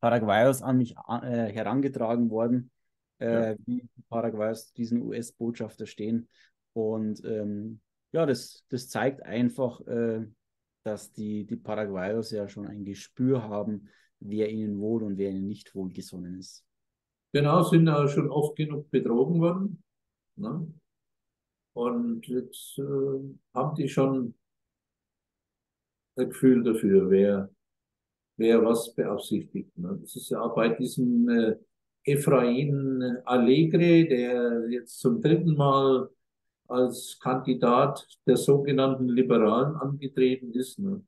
[0.01, 2.69] Paraguayos an mich äh, herangetragen worden,
[3.19, 3.56] äh, Ja.
[3.65, 6.27] wie Paraguayos diesen US-Botschafter stehen.
[6.73, 7.80] Und ähm,
[8.12, 10.25] ja, das, das zeigt einfach, äh,
[10.84, 13.88] dass die, die Paraguayos ja schon ein Gespür haben,
[14.19, 16.65] wer ihnen wohl und wer ihnen nicht wohlgesonnen ist.
[17.32, 19.84] Genau, sind auch schon oft genug betrogen worden.
[20.36, 20.67] Ne?
[21.77, 22.81] Und jetzt äh,
[23.53, 24.33] haben die schon
[26.15, 27.51] ein Gefühl dafür, wer,
[28.37, 29.77] wer was beabsichtigt.
[29.77, 29.99] Ne?
[30.01, 31.55] Das ist ja auch bei diesem äh,
[32.03, 36.09] Efrain Allegre, der jetzt zum dritten Mal
[36.67, 40.79] als Kandidat der sogenannten Liberalen angetreten ist.
[40.79, 41.03] Ne?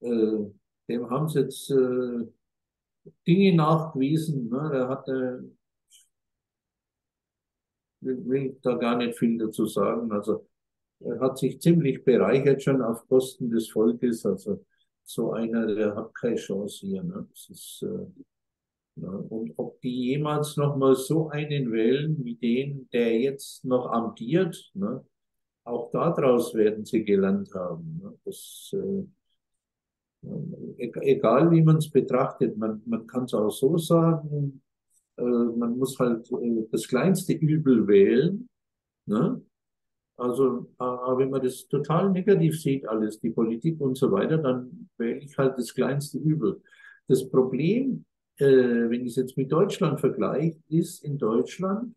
[0.00, 0.50] Äh,
[0.88, 2.26] dem haben sie jetzt äh,
[3.24, 4.48] Dinge nachgewiesen.
[4.48, 4.68] Ne?
[4.72, 5.48] Er hatte,
[8.02, 10.10] will da gar nicht viel dazu sagen.
[10.12, 10.46] Also
[11.00, 14.24] er hat sich ziemlich bereichert schon auf Kosten des Volkes.
[14.26, 14.64] Also
[15.04, 17.02] so einer, der hat keine Chance hier.
[17.02, 17.26] Ne?
[17.30, 18.06] Das ist, äh,
[18.96, 19.08] ja.
[19.08, 24.70] Und ob die jemals noch mal so einen wählen wie den, der jetzt noch amtiert,
[24.74, 25.04] ne?
[25.64, 28.00] auch daraus werden sie gelernt haben.
[28.02, 28.18] Ne?
[28.24, 29.04] Das, äh,
[30.78, 34.61] egal wie man es betrachtet, man, man kann es auch so sagen,
[35.16, 38.48] äh, man muss halt äh, das kleinste Übel wählen.
[39.06, 39.42] Ne?
[40.16, 44.88] Also, äh, wenn man das total negativ sieht, alles, die Politik und so weiter, dann
[44.96, 46.62] wähle ich halt das kleinste Übel.
[47.08, 48.04] Das Problem,
[48.36, 51.94] äh, wenn ich es jetzt mit Deutschland vergleiche, ist in Deutschland,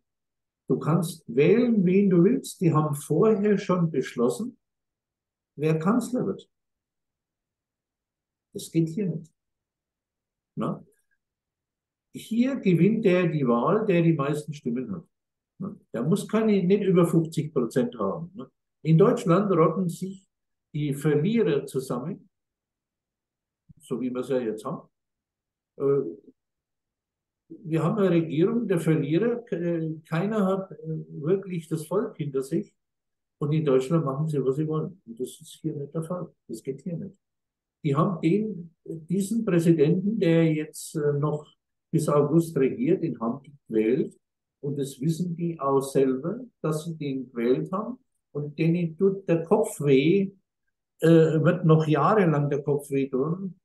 [0.68, 2.62] du kannst wählen, wen du willst.
[2.62, 4.58] Die haben vorher schon beschlossen,
[5.56, 6.50] wer Kanzler wird.
[8.54, 9.32] Das geht hier nicht.
[10.56, 10.84] Na?
[12.16, 15.04] Hier gewinnt der die Wahl, der die meisten Stimmen hat.
[15.60, 15.76] Na?
[15.94, 18.32] Der muss keine, nicht über 50 Prozent haben.
[18.36, 18.50] Na?
[18.84, 20.26] In Deutschland rotten sich
[20.74, 22.30] die Verlierer zusammen,
[23.80, 24.88] so wie wir es ja jetzt haben.
[25.78, 26.02] Äh,
[27.48, 29.44] Wir haben eine Regierung der Verlierer,
[30.10, 30.78] keiner hat äh,
[31.22, 32.74] wirklich das Volk hinter sich.
[33.42, 35.02] Und in Deutschland machen sie, was sie wollen.
[35.06, 36.34] Und das ist hier nicht der Fall.
[36.48, 37.20] Das geht hier nicht
[37.86, 41.46] die haben den, diesen Präsidenten, der jetzt äh, noch
[41.96, 44.20] bis August regiert, den haben die gewählt.
[44.62, 47.98] Und das wissen die auch selber, dass sie den gewählt haben.
[48.34, 50.34] Und denen tut der Kopf weh,
[51.00, 51.08] äh,
[51.48, 53.58] wird noch jahrelang der Kopf weh tun,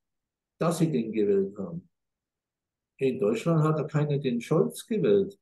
[0.61, 1.89] dass sie den gewählt haben.
[2.99, 5.37] In Deutschland hat er keiner den Scholz gewählt.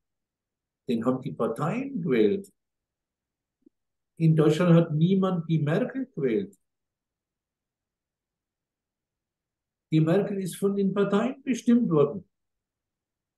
[0.89, 2.51] Den haben die Parteien gewählt.
[4.17, 6.59] In Deutschland hat niemand die Merkel gewählt.
[9.93, 12.25] Die Merkel ist von den Parteien bestimmt worden.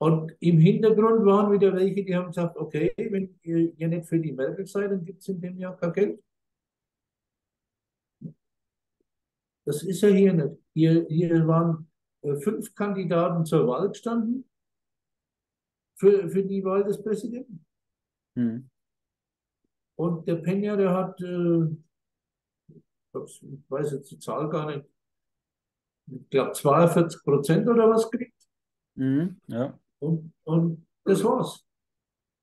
[0.03, 4.19] Und im Hintergrund waren wieder welche, die haben gesagt, okay, wenn ihr, ihr nicht für
[4.19, 6.25] die Merkel seid, dann gibt es in dem Jahr kein Geld.
[9.67, 10.57] Das ist ja hier nicht.
[10.73, 11.91] Hier, hier waren
[12.23, 14.49] äh, fünf Kandidaten zur Wahl gestanden
[15.97, 17.67] für, für die Wahl des Präsidenten.
[18.37, 18.71] Hm.
[19.97, 21.65] Und der Peña, der hat, äh,
[23.23, 24.87] ich weiß jetzt die Zahl gar nicht,
[26.07, 28.49] ich glaube 42 Prozent oder was kriegt.
[28.95, 29.39] Mhm.
[29.47, 29.79] Ja.
[30.01, 31.65] Und, und das war's.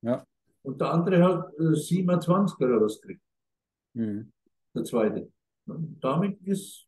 [0.02, 0.24] Ja.
[0.63, 3.22] Und der andere hat äh, 27 oder was kriegt.
[3.93, 4.32] Mhm.
[4.74, 5.32] Der zweite.
[5.65, 6.88] Und damit ist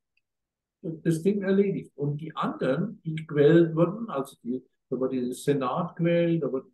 [0.81, 1.91] das Ding erledigt.
[1.95, 6.67] Und die anderen, die gewählt wurden, also die, da war die Senat gewählt, da wurde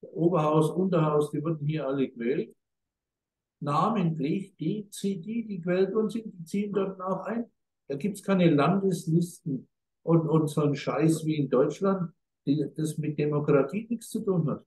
[0.00, 2.54] Oberhaus, Unterhaus, die wurden hier alle gewählt.
[3.60, 7.50] Namentlich, die, die, die gewählt worden sind, die ziehen dort auch ein.
[7.88, 9.68] Da gibt es keine Landeslisten
[10.02, 12.12] und, und so ein Scheiß wie in Deutschland,
[12.46, 14.64] die, das mit Demokratie nichts zu tun hat.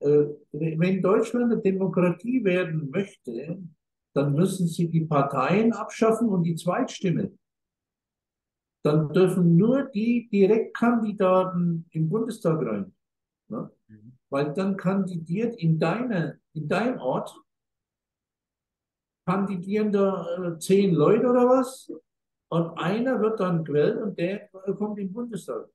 [0.00, 3.62] Äh, wenn Deutschland eine Demokratie werden möchte,
[4.14, 7.32] dann müssen sie die Parteien abschaffen und die Zweitstimme.
[8.84, 12.92] Dann dürfen nur die Direktkandidaten im Bundestag rein.
[13.48, 13.70] Ne?
[13.86, 14.12] Mhm.
[14.28, 17.32] Weil dann kandidiert in, deine, in deinem Ort,
[19.24, 21.92] kandidieren da äh, zehn Leute oder was
[22.48, 25.68] und einer wird dann gewählt und der kommt in den Bundestag.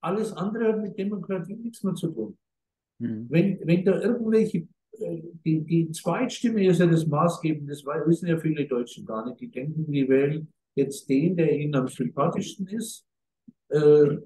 [0.00, 2.38] Alles andere hat mit Demokratie nichts mehr zu tun.
[2.98, 3.26] Mhm.
[3.28, 8.38] Wenn, wenn da irgendwelche, äh, die, die Zweitstimme ist ja das Maßgebende, das wissen ja
[8.38, 9.40] viele Deutschen gar nicht.
[9.40, 13.06] Die denken, die wählen jetzt den, der ihnen am sympathischsten ist.
[13.68, 14.18] Äh,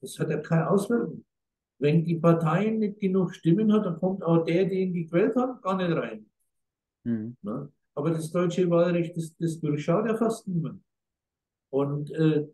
[0.00, 1.24] das hat ja keine Auswirkung.
[1.78, 5.60] Wenn die Parteien nicht genug Stimmen hat, dann kommt auch der, den die gewählt haben,
[5.60, 6.26] gar nicht rein.
[7.04, 7.36] Mhm.
[7.42, 7.70] Ne?
[7.94, 10.82] Aber das deutsche Wahlrecht, das, das durchschaut ja fast niemand.
[11.70, 12.46] Und äh,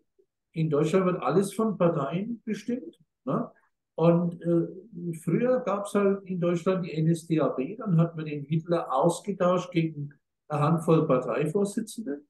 [0.58, 2.98] in Deutschland wird alles von Parteien bestimmt.
[3.24, 3.50] Ne?
[3.94, 8.92] Und äh, früher gab es halt in Deutschland die NSDAP, dann hat man den Hitler
[8.92, 10.14] ausgetauscht gegen
[10.48, 12.22] eine Handvoll Parteivorsitzende.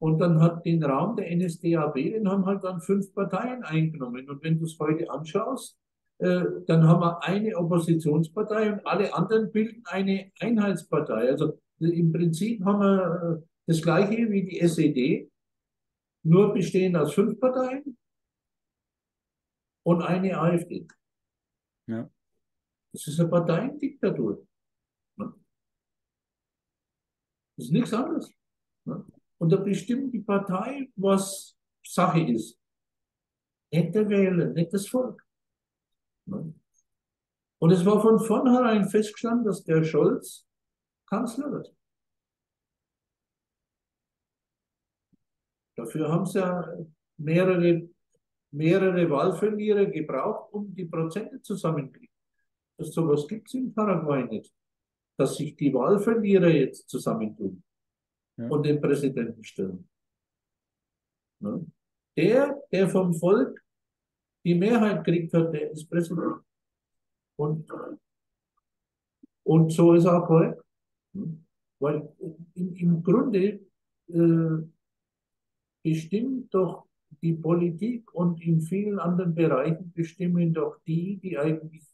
[0.00, 4.28] Und dann hat den Raum der NSDAP, den haben halt dann fünf Parteien eingenommen.
[4.28, 5.78] Und wenn du es heute anschaust,
[6.18, 11.30] äh, dann haben wir eine Oppositionspartei und alle anderen bilden eine Einheitspartei.
[11.30, 15.30] Also im Prinzip haben wir äh, das gleiche wie die SED,
[16.24, 17.96] nur bestehend aus fünf Parteien
[19.84, 20.88] und eine AfD.
[21.86, 22.10] Ja.
[22.92, 24.46] Das ist eine Parteiendiktatur.
[25.16, 28.32] Das ist nichts anderes.
[28.84, 32.58] Und da bestimmt die Partei, was Sache ist.
[33.70, 35.22] Nicht der Wähler, nicht das Volk.
[36.26, 40.46] Und es war von vornherein festgestanden, dass der Scholz
[41.06, 41.74] Kanzler wird.
[45.76, 46.66] Dafür haben sie ja
[47.16, 47.88] mehrere,
[48.52, 52.14] mehrere Wahlverlierer gebraucht, um die Prozente zusammenzukriegen.
[52.76, 54.52] Das sowas gibt es in Paraguay nicht.
[55.16, 57.62] Dass sich die Wahlverlierer jetzt zusammentun
[58.36, 58.48] ja.
[58.48, 59.88] und den Präsidenten stellen.
[61.40, 61.64] Ne?
[62.16, 63.60] Der, der vom Volk
[64.44, 66.42] die Mehrheit kriegt hat, der ist Präsident.
[67.36, 67.70] Und,
[69.44, 70.62] und so ist auch korrekt.
[71.80, 72.08] Weil
[72.54, 73.60] im, im Grunde
[74.08, 74.73] äh,
[75.84, 76.88] bestimmt doch
[77.22, 81.86] die Politik und in vielen anderen Bereichen bestimmen doch die, die eigentlich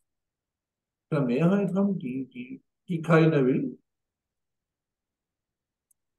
[1.10, 3.78] eine Mehrheit haben, die, die, die keiner will.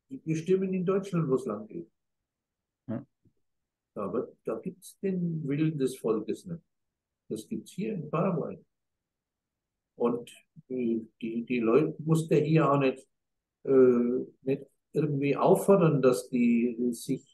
[0.09, 1.89] Die bestimmen in Deutschland, wo es lang geht.
[2.87, 3.05] Ja.
[3.95, 6.61] Aber da gibt es den Willen des Volkes nicht.
[7.29, 8.59] Das gibt es hier in Paraguay.
[9.95, 10.29] Und
[10.67, 13.07] die, die, die Leute musste hier auch nicht,
[13.63, 17.30] äh, nicht irgendwie auffordern, dass die sich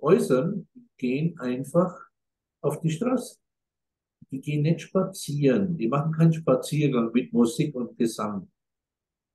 [0.00, 1.96] äußern, gehen einfach
[2.62, 3.38] auf die Straße.
[4.30, 5.76] Die gehen nicht spazieren.
[5.76, 8.50] Die machen keinen Spaziergang mit Musik und Gesang.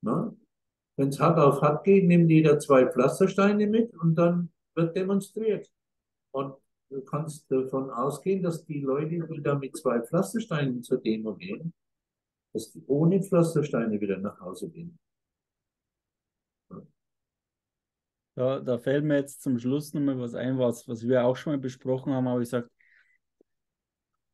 [0.01, 5.69] Wenn es hart auf hart geht, nimmt jeder zwei Pflastersteine mit und dann wird demonstriert.
[6.31, 6.55] Und
[6.89, 11.73] du kannst davon ausgehen, dass die Leute, die da mit zwei Pflastersteinen zur Demo gehen,
[12.53, 14.97] dass die ohne Pflastersteine wieder nach Hause gehen.
[18.35, 21.53] Da, da fällt mir jetzt zum Schluss nochmal was ein, was, was wir auch schon
[21.53, 22.69] mal besprochen haben, aber ich sage,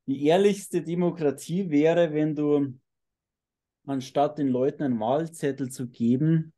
[0.07, 2.79] die ehrlichste Demokratie wäre, wenn du
[3.85, 6.53] anstatt den Leuten einen Wahlzettel zu geben,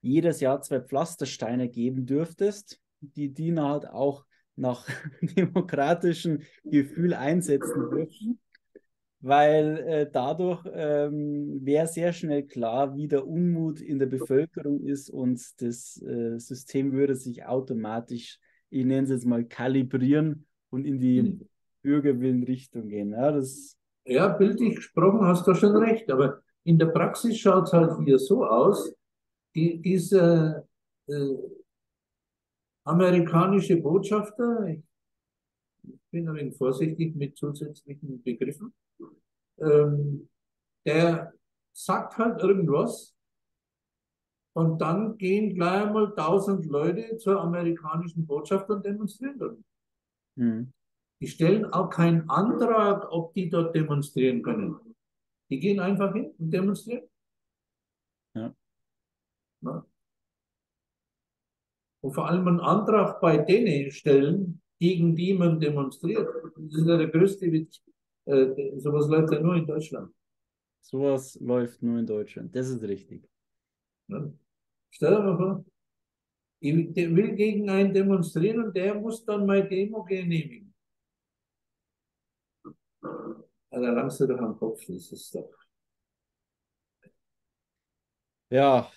[0.00, 4.86] jedes Jahr zwei Pflastersteine geben dürftest, die dienen halt auch nach
[5.20, 8.40] demokratischem Gefühl einsetzen dürfen
[9.20, 15.10] weil äh, dadurch ähm, wäre sehr schnell klar, wie der Unmut in der Bevölkerung ist
[15.10, 18.38] und das äh, System würde sich automatisch,
[18.70, 21.48] ich nenne es jetzt mal, kalibrieren und in die mhm.
[21.82, 23.10] Bürgerwillenrichtung gehen.
[23.10, 27.72] Ja, das ja, bildlich gesprochen hast du schon recht, aber in der Praxis schaut es
[27.72, 28.94] halt hier so aus,
[29.54, 30.66] die, diese
[31.08, 31.34] äh,
[32.84, 34.82] amerikanische Botschafter, ich
[36.10, 38.72] bin ein wenig vorsichtig mit zusätzlichen Begriffen,
[39.58, 40.28] ähm,
[40.84, 41.32] der
[41.72, 43.14] sagt halt irgendwas
[44.54, 49.58] und dann gehen gleich einmal tausend Leute zur amerikanischen Botschaft und demonstrieren dort.
[50.36, 50.72] Mhm.
[51.20, 54.76] Die stellen auch keinen Antrag, ob die dort demonstrieren können.
[55.50, 57.08] Die gehen einfach hin und demonstrieren.
[58.34, 58.54] Ja.
[59.62, 59.86] ja.
[62.00, 66.28] Und vor allem einen Antrag bei denen stellen, gegen die man demonstriert.
[66.56, 67.82] Das ist ja der größte Witz.
[68.26, 70.12] Äh, sowas läuft ja nur in Deutschland.
[70.80, 72.54] Sowas läuft nur in Deutschland.
[72.54, 73.28] Das ist richtig.
[74.08, 74.30] Ja.
[74.90, 75.64] Stell dir mal vor,
[76.60, 80.74] ich will gegen einen demonstrieren und der muss dann meine Demo genehmigen.
[83.02, 85.52] Ja, da langst du doch am Kopf, das ist doch.
[88.50, 88.90] Ja,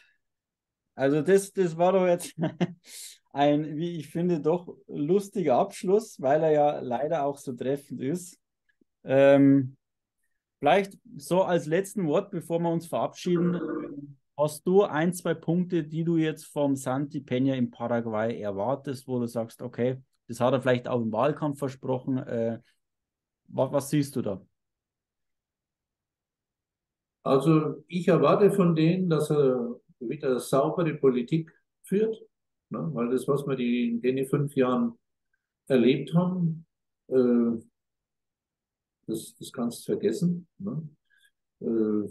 [0.95, 2.35] also das, das war doch jetzt
[3.33, 8.39] ein, wie ich finde, doch lustiger Abschluss, weil er ja leider auch so treffend ist.
[9.03, 9.77] Ähm,
[10.59, 16.03] vielleicht so als letzten Wort, bevor wir uns verabschieden, hast du ein, zwei Punkte, die
[16.03, 20.61] du jetzt vom Santi Peña in Paraguay erwartest, wo du sagst, okay, das hat er
[20.61, 22.17] vielleicht auch im Wahlkampf versprochen.
[22.17, 22.59] Äh,
[23.47, 24.41] was, was siehst du da?
[27.23, 31.51] Also ich erwarte von denen, dass er wieder saubere Politik
[31.83, 32.17] führt,
[32.71, 32.89] ne?
[32.93, 34.97] weil das, was wir die, in den fünf Jahren
[35.67, 36.65] erlebt haben,
[37.07, 37.61] äh,
[39.07, 40.47] das, das kannst du vergessen.
[40.57, 40.89] Ne?
[41.59, 42.09] Äh,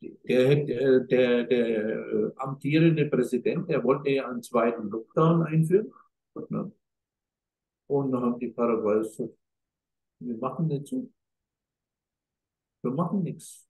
[0.00, 5.92] der, der, der, der äh, amtierende Präsident, der wollte ja einen zweiten Lockdown einführen.
[6.48, 6.70] Ne?
[7.86, 9.34] Und dann haben die Paraguayer gesagt,
[10.20, 11.12] wir machen nicht zu.
[12.82, 13.66] Wir machen nichts.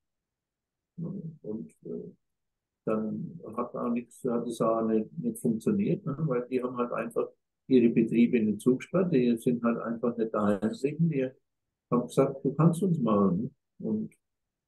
[0.96, 1.36] Ne?
[1.42, 2.12] Und äh,
[2.84, 6.16] dann hat auch nichts, hat es auch nicht, nicht funktioniert, ne?
[6.20, 7.28] weil die haben halt einfach
[7.66, 11.28] ihre Betriebe in den Zug gesperrt, die sind halt einfach nicht da einsiegen, die
[11.90, 13.42] haben gesagt, du kannst uns machen.
[13.78, 13.88] Ne?
[13.88, 14.14] Und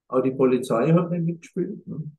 [0.09, 2.11] auch die Polizei hat nicht mitgespielt, ne?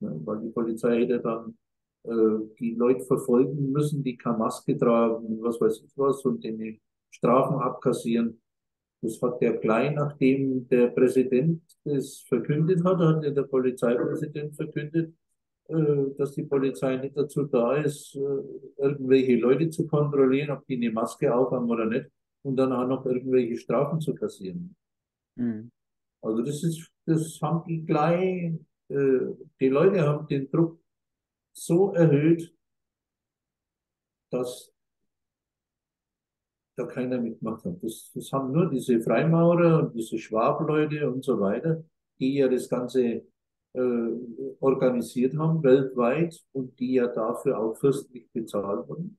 [0.00, 1.56] Weil die Polizei hätte dann
[2.04, 6.80] äh, die Leute verfolgen müssen, die keine Maske tragen, was weiß ich was, und den
[7.10, 8.40] Strafen abkassieren.
[9.00, 15.14] Das hat der Klein, nachdem der Präsident das verkündet hat, hat der Polizeipräsident verkündet,
[16.18, 20.90] dass die Polizei nicht dazu da ist, äh, irgendwelche Leute zu kontrollieren, ob die eine
[20.90, 22.10] Maske aufhaben oder nicht,
[22.42, 24.74] und dann auch noch irgendwelche Strafen zu kassieren.
[25.36, 25.70] Mhm.
[26.22, 28.54] Also das ist, das haben die gleich,
[28.88, 29.18] äh,
[29.60, 30.80] die Leute haben den Druck
[31.52, 32.54] so erhöht,
[34.30, 34.72] dass
[36.76, 37.82] da keiner mitmacht hat.
[37.82, 41.84] Das, das haben nur diese Freimaurer und diese Schwableute und so weiter,
[42.18, 43.22] die ja das Ganze äh,
[44.60, 49.18] organisiert haben weltweit und die ja dafür auch fürstlich bezahlt wurden.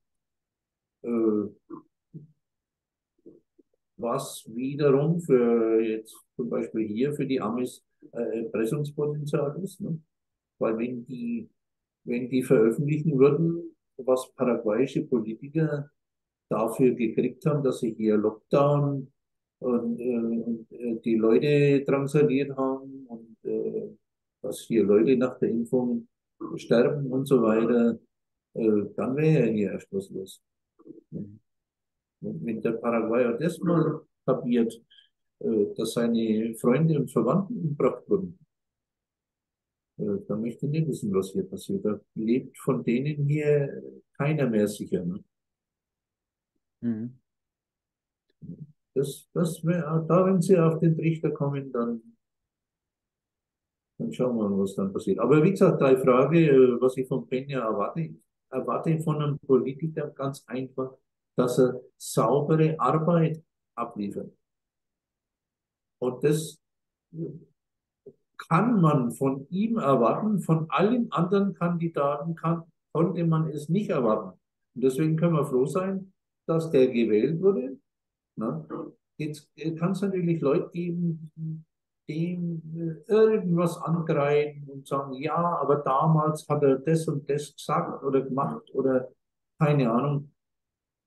[1.04, 1.50] Äh,
[3.98, 9.82] was wiederum für jetzt zum Beispiel hier für die Amis äh, Erpressungspotenzial ist.
[9.82, 10.00] Ne?
[10.60, 11.50] Weil wenn die,
[12.04, 15.90] wenn die veröffentlichen würden, was paraguayische Politiker
[16.50, 19.12] dafür gekriegt haben, dass sie hier Lockdown
[19.60, 23.96] und, äh, und äh, die Leute drangsaliert haben und äh,
[24.44, 26.08] dass hier Leute nach der Impfung
[26.58, 27.98] sterben und so weiter,
[28.54, 30.44] äh, dann wäre ja hier erst was los.
[32.20, 34.74] Wenn der Paraguayer das mal kapiert,
[35.40, 38.38] äh, dass seine Freunde und Verwandten umgebracht wurden,
[39.98, 41.86] äh, dann möchte ich nicht wissen, was hier passiert.
[41.86, 43.82] Da lebt von denen hier
[44.18, 45.06] keiner mehr sicher.
[45.06, 45.24] Ne?
[46.82, 47.20] Mhm.
[48.94, 52.13] Das, das da, wenn sie auf den Trichter kommen, dann
[54.04, 55.20] dann schauen wir mal, was dann passiert.
[55.20, 58.16] Aber wie gesagt, drei Frage, äh, was ich von Peña erwarte.
[58.50, 60.92] erwarte von einem Politiker ganz einfach,
[61.36, 63.42] dass er saubere Arbeit
[63.76, 64.32] abliefert.
[66.00, 66.62] Und das
[68.38, 74.38] kann man von ihm erwarten, von allen anderen Kandidaten kann, konnte man es nicht erwarten.
[74.76, 76.14] Und deswegen können wir froh sein,
[76.46, 77.80] dass der gewählt wurde.
[78.36, 78.68] Na,
[79.18, 81.32] jetzt kann es natürlich Leute geben,
[82.08, 82.62] dem
[83.08, 88.70] irgendwas angreifen und sagen, ja, aber damals hat er das und das gesagt oder gemacht
[88.74, 89.10] oder
[89.60, 90.32] keine Ahnung.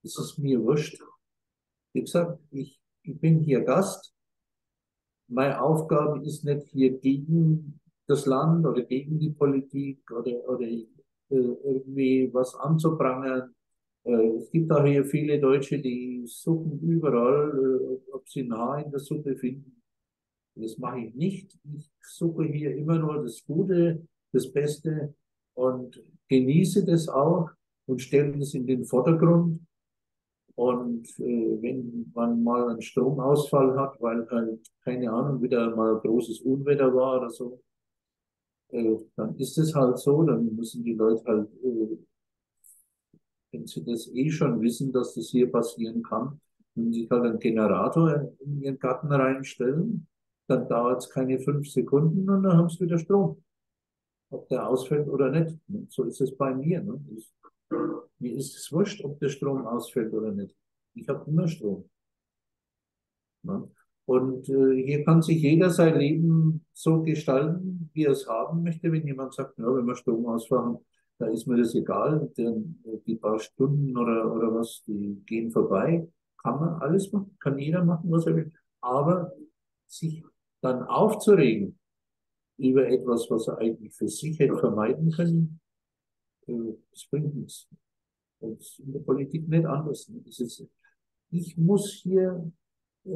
[0.03, 1.01] Das ist mir wurscht.
[1.93, 4.13] Wie gesagt, ich, ich bin hier Gast.
[5.27, 10.85] Meine Aufgabe ist nicht hier gegen das Land oder gegen die Politik oder, oder äh,
[11.29, 13.53] irgendwie was anzuprangern.
[14.03, 18.85] Äh, es gibt auch hier viele Deutsche, die suchen überall, äh, ob sie ein Haar
[18.85, 19.76] in der Suppe finden.
[20.59, 21.57] Das mache ich nicht.
[21.75, 25.13] Ich suche hier immer nur das Gute, das Beste
[25.53, 27.49] und genieße das auch
[27.85, 29.61] und stelle das in den Vordergrund.
[30.55, 36.41] Und äh, wenn man mal einen Stromausfall hat, weil halt, keine Ahnung, wieder mal großes
[36.41, 37.61] Unwetter war oder so,
[38.69, 41.97] äh, dann ist es halt so, dann müssen die Leute halt, äh,
[43.51, 46.41] wenn sie das eh schon wissen, dass das hier passieren kann,
[46.73, 50.07] müssen sich halt einen Generator in ihren Garten reinstellen
[50.47, 53.43] dann dauert es keine fünf Sekunden und dann haben sie wieder Strom.
[54.29, 55.57] Ob der ausfällt oder nicht.
[55.89, 56.81] So ist es bei mir.
[56.81, 56.99] Ne?
[57.15, 57.31] Ich,
[58.19, 60.55] mir ist es wurscht, ob der Strom ausfällt oder nicht.
[60.93, 61.89] Ich habe immer Strom.
[63.43, 63.69] Ne?
[64.05, 68.91] Und äh, hier kann sich jeder sein Leben so gestalten, wie er es haben möchte.
[68.91, 70.77] Wenn jemand sagt, ja, wenn wir Strom ausfahren,
[71.19, 76.07] da ist mir das egal, denn die paar Stunden oder, oder was, die gehen vorbei.
[76.41, 78.53] Kann man alles machen, kann jeder machen, was er will.
[78.79, 79.33] Aber
[79.87, 80.23] sich
[80.61, 81.77] dann aufzuregen
[82.57, 85.59] über etwas, was er eigentlich für sich hätte vermeiden können,
[86.47, 87.67] äh, das bringt nichts.
[88.39, 90.11] Und in der Politik nicht anders.
[91.31, 92.51] Ich muss hier,
[93.05, 93.09] äh,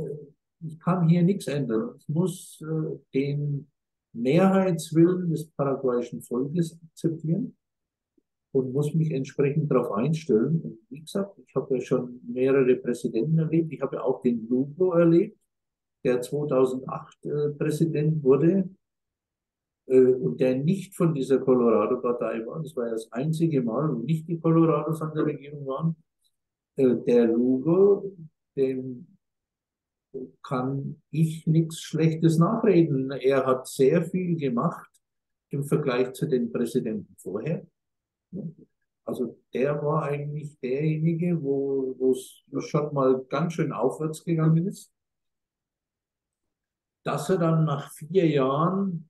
[0.62, 1.96] ich kann hier nichts ändern.
[1.98, 3.68] Ich muss äh, den
[4.14, 7.56] Mehrheitswillen des paraguayischen Volkes akzeptieren
[8.52, 10.62] und muss mich entsprechend darauf einstellen.
[10.62, 13.72] Und wie gesagt, ich habe ja schon mehrere Präsidenten erlebt.
[13.72, 15.41] Ich habe ja auch den Lugo erlebt
[16.04, 18.70] der 2008 äh, Präsident wurde
[19.88, 22.62] äh, und der nicht von dieser Colorado-Partei war.
[22.62, 25.96] Das war das einzige Mal, wo nicht die Colorados an der Regierung waren.
[26.76, 28.16] Äh, der Lugo,
[28.56, 29.08] dem
[30.44, 33.12] kann ich nichts Schlechtes nachreden.
[33.12, 34.90] Er hat sehr viel gemacht
[35.50, 37.66] im Vergleich zu den Präsidenten vorher.
[39.06, 44.92] Also der war eigentlich derjenige, wo es schon mal ganz schön aufwärts gegangen ist
[47.04, 49.10] dass er dann nach vier Jahren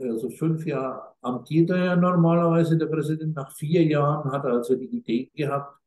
[0.00, 3.34] also fünf Jahre amtiert er ja normalerweise, der Präsident.
[3.36, 5.78] Nach vier Jahren hat er also die Idee gehabt,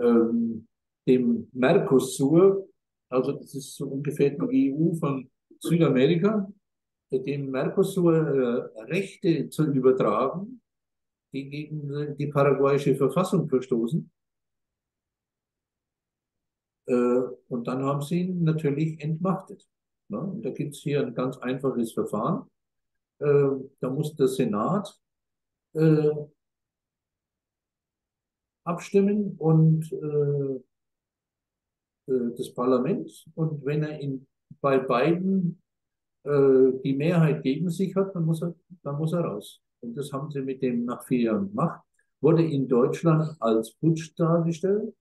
[0.00, 0.66] ähm,
[1.06, 2.68] dem Mercosur,
[3.08, 5.30] also das ist so ungefähr die EU von
[5.60, 6.50] Südamerika,
[7.10, 10.60] dem Mercosur äh, Rechte zu übertragen,
[11.32, 14.10] die gegen die paraguayische Verfassung verstoßen.
[16.86, 19.66] Äh, und dann haben sie ihn natürlich entmachtet.
[20.12, 20.40] Ne?
[20.42, 22.46] Da gibt es hier ein ganz einfaches Verfahren.
[23.18, 23.48] Äh,
[23.80, 25.00] da muss der Senat
[25.72, 26.10] äh,
[28.64, 30.60] abstimmen und äh,
[32.12, 33.10] äh, das Parlament.
[33.34, 34.26] Und wenn er in,
[34.60, 35.62] bei beiden
[36.24, 39.62] äh, die Mehrheit gegen sich hat, dann muss, er, dann muss er raus.
[39.80, 41.80] Und das haben sie mit dem nach vier Jahren gemacht.
[42.20, 44.94] Wurde in Deutschland als Putsch dargestellt,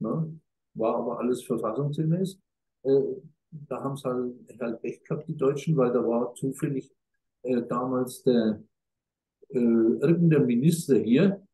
[0.00, 0.40] ne?
[0.74, 2.40] war aber alles verfassungsgemäß.
[3.68, 6.92] Da haben sie halt, halt echt gehabt, die Deutschen, weil da war zufällig
[7.42, 8.62] äh, damals der
[9.50, 11.46] äh, irgendein Minister hier,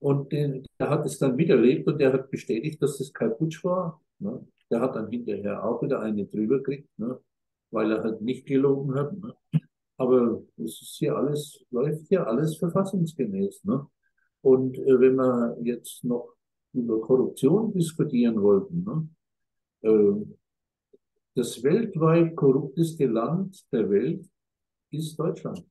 [0.00, 3.62] und den, der hat es dann miterlebt und der hat bestätigt, dass das kein Putsch
[3.64, 4.02] war.
[4.18, 4.46] Ne?
[4.70, 7.20] Der hat dann hinterher auch wieder eine drüber gekriegt, ne?
[7.70, 9.12] weil er halt nicht gelogen hat.
[9.16, 9.34] Ne?
[9.98, 13.64] Aber es ist hier alles, läuft hier alles verfassungsgemäß.
[13.64, 13.86] Ne?
[14.40, 16.34] Und äh, wenn wir jetzt noch
[16.72, 19.08] über Korruption diskutieren wollten, ne?
[19.82, 20.24] äh,
[21.40, 24.30] das weltweit korrupteste Land der Welt
[24.90, 25.66] ist Deutschland.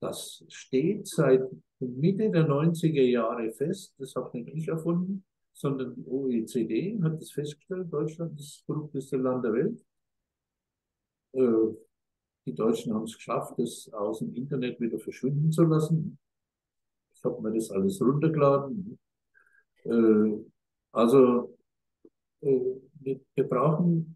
[0.00, 1.42] Das steht seit
[1.78, 3.94] Mitte der 90er Jahre fest.
[3.98, 7.92] Das habe nicht ich erfunden, sondern die OECD hat das festgestellt.
[7.92, 9.84] Deutschland ist das korrupteste Land der Welt.
[11.32, 11.76] Äh,
[12.46, 16.18] die Deutschen haben es geschafft, das aus dem Internet wieder verschwinden zu lassen.
[17.14, 18.98] Ich habe mir das alles runtergeladen.
[19.84, 20.44] Äh,
[20.92, 21.58] also
[22.40, 22.80] äh,
[23.34, 24.13] wir brauchen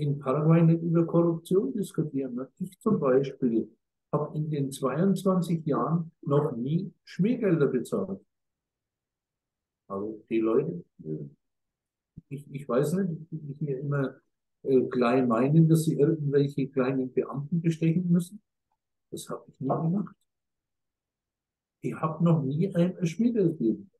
[0.00, 2.40] in Paraguay nicht über Korruption diskutieren.
[2.58, 3.70] Ich zum Beispiel
[4.12, 8.24] habe in den 22 Jahren noch nie Schmiergelder bezahlt.
[9.88, 10.84] Also die Leute,
[12.28, 14.20] ich, ich weiß nicht, die hier immer
[14.62, 18.40] äh, klein meinen, dass sie irgendwelche kleinen Beamten bestechen müssen.
[19.10, 20.14] Das habe ich nie gemacht.
[21.82, 23.90] Ich habe noch nie ein Schmiergeld gegeben.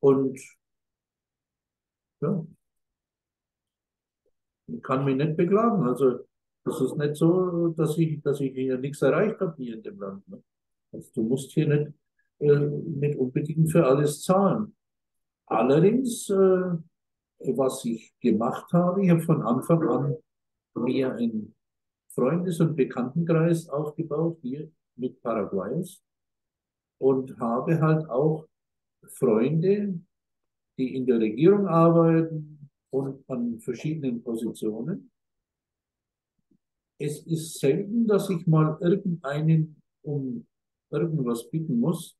[0.00, 0.40] Und
[2.20, 2.46] ja,
[4.82, 5.84] kann mich nicht beklagen.
[5.84, 6.20] Also
[6.64, 9.98] das ist nicht so, dass ich, dass ich hier nichts erreicht habe hier in dem
[9.98, 10.28] Land.
[10.28, 10.42] Ne?
[10.92, 11.92] Also du musst hier nicht,
[12.38, 14.74] äh, nicht unbedingt für alles zahlen.
[15.46, 16.76] Allerdings, äh,
[17.38, 20.16] was ich gemacht habe, ich habe von Anfang an
[20.74, 21.54] mir einen
[22.08, 26.02] Freundes- und Bekanntenkreis aufgebaut, hier mit Paraguayos,
[26.98, 28.46] und habe halt auch
[29.04, 29.98] Freunde,
[30.76, 32.59] die in der Regierung arbeiten
[32.90, 35.10] und an verschiedenen Positionen
[37.00, 40.46] es ist selten, dass ich mal irgendeinen um
[40.90, 42.14] irgendwas bitten muss.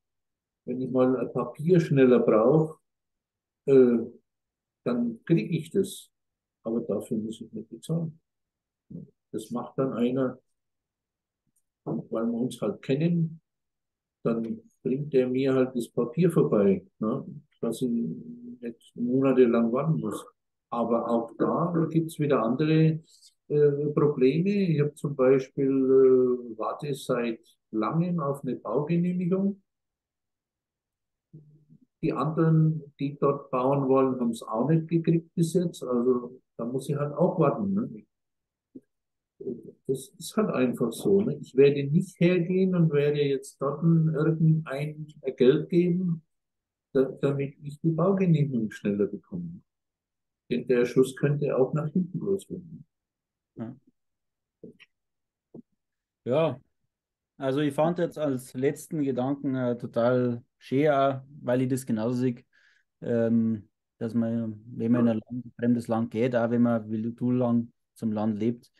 [0.65, 2.79] Wenn ich mal ein Papier schneller brauche,
[3.67, 3.99] äh,
[4.85, 6.11] dann kriege ich das.
[6.63, 8.19] Aber dafür muss ich nicht bezahlen.
[9.33, 10.39] Das macht dann einer,
[11.85, 13.41] weil wir uns halt kennen,
[14.23, 17.25] dann bringt der mir halt das Papier vorbei, ne?
[17.61, 20.25] dass ich nicht monatelang warten muss.
[20.71, 23.01] Aber auch da gibt es wieder andere
[23.49, 24.51] äh, Probleme.
[24.51, 27.41] Ich habe zum Beispiel äh, warte seit
[27.73, 29.61] langem auf eine Baugenehmigung.
[32.03, 35.83] Die anderen, die dort bauen wollen, haben es auch nicht gekriegt bis jetzt.
[35.83, 37.75] Also da muss ich halt auch warten.
[37.75, 38.07] Ne?
[39.87, 41.21] Das ist halt einfach so.
[41.21, 41.37] Ne?
[41.41, 46.23] Ich werde nicht hergehen und werde jetzt dort irgendein Geld geben,
[46.93, 49.61] damit ich die Baugenehmigung schneller bekomme.
[50.51, 52.85] Der Schuss könnte auch nach hinten losgehen.
[53.55, 53.77] Ja.
[56.25, 56.61] ja,
[57.37, 62.17] also ich fand jetzt als letzten Gedanken äh, total schön, auch, weil ich das genauso
[62.17, 62.45] sehe,
[63.01, 67.01] ähm, dass man, wenn man in ein Land, fremdes Land geht, auch wenn man wie
[67.01, 68.71] du lang zum Land lebt,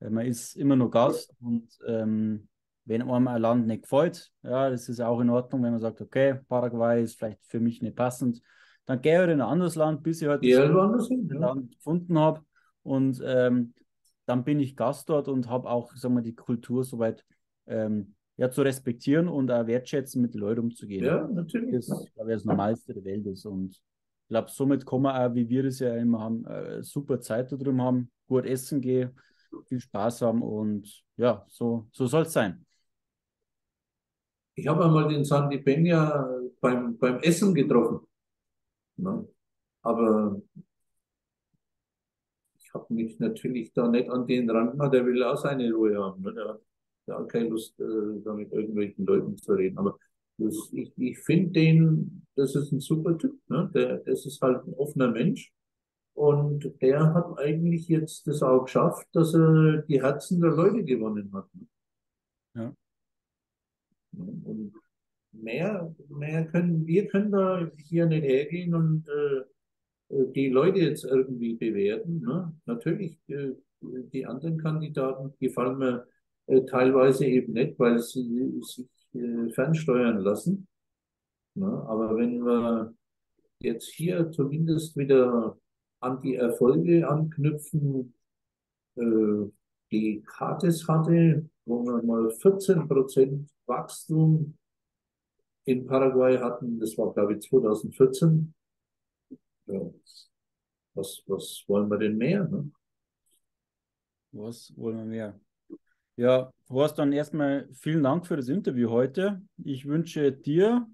[0.00, 2.48] äh, man ist immer noch Gast und ähm,
[2.84, 6.00] wenn einem ein Land nicht gefällt, ja, das ist auch in Ordnung, wenn man sagt,
[6.00, 8.42] okay, Paraguay ist vielleicht für mich nicht passend,
[8.86, 12.18] dann gehe ich halt in ein anderes Land, bis ich halt ja, das Land gefunden
[12.18, 12.42] habe
[12.82, 13.74] und ähm,
[14.26, 17.24] dann bin ich Gast dort und habe auch, sagen wir, die Kultur soweit
[17.66, 21.04] ähm, ja, zu respektieren und auch wertschätzen, mit den Leuten umzugehen.
[21.04, 21.74] Ja, natürlich.
[21.74, 23.44] Das, glaube ich, das Normalste der Welt ist.
[23.44, 27.20] Und ich glaube, somit kommen wir auch, wie wir das ja immer haben, äh, super
[27.20, 29.10] Zeit da drüben haben, gut essen gehen,
[29.66, 32.64] viel Spaß haben und ja, so, so soll es sein.
[34.54, 38.06] Ich habe einmal den Sandy Peña beim, beim Essen getroffen.
[39.02, 39.26] Ne?
[39.82, 40.40] Aber
[42.58, 45.96] ich habe mich natürlich da nicht an den Rand gemacht, der will auch seine Ruhe
[45.98, 46.22] haben.
[46.22, 46.32] Ne?
[46.34, 46.60] Der hat
[47.06, 49.78] ja keine Lust, äh, da mit irgendwelchen Leuten zu reden.
[49.78, 49.98] Aber
[50.38, 53.38] das, ich, ich finde den, das ist ein super Typ.
[53.48, 53.70] Ne?
[53.74, 55.52] Der, das ist halt ein offener Mensch.
[56.14, 61.30] Und der hat eigentlich jetzt das auch geschafft, dass er die Herzen der Leute gewonnen
[61.32, 61.48] hat.
[61.54, 61.66] Ne?
[62.54, 62.74] Ja.
[64.12, 64.74] Und
[65.32, 71.54] mehr, mehr können, wir können da hier nicht hergehen und äh, die Leute jetzt irgendwie
[71.54, 72.20] bewerten.
[72.20, 72.52] Ne?
[72.66, 76.06] Natürlich, äh, die anderen Kandidaten gefallen mir
[76.46, 80.66] äh, teilweise eben nicht, weil sie sich äh, fernsteuern lassen.
[81.54, 81.66] Ne?
[81.66, 82.94] Aber wenn wir
[83.60, 85.56] jetzt hier zumindest wieder
[86.00, 88.14] an die Erfolge anknüpfen,
[88.96, 89.46] äh,
[89.92, 94.56] die Kates hatte, wo wir mal 14 Prozent Wachstum
[95.70, 96.78] in Paraguay hatten.
[96.78, 98.54] Das war, glaube ich, 2014.
[99.66, 99.80] Ja.
[100.94, 102.44] Was, was wollen wir denn mehr?
[102.44, 102.70] Ne?
[104.32, 105.40] Was wollen wir mehr?
[106.16, 109.40] Ja, Horst, dann erstmal vielen Dank für das Interview heute.
[109.64, 110.86] Ich wünsche dir,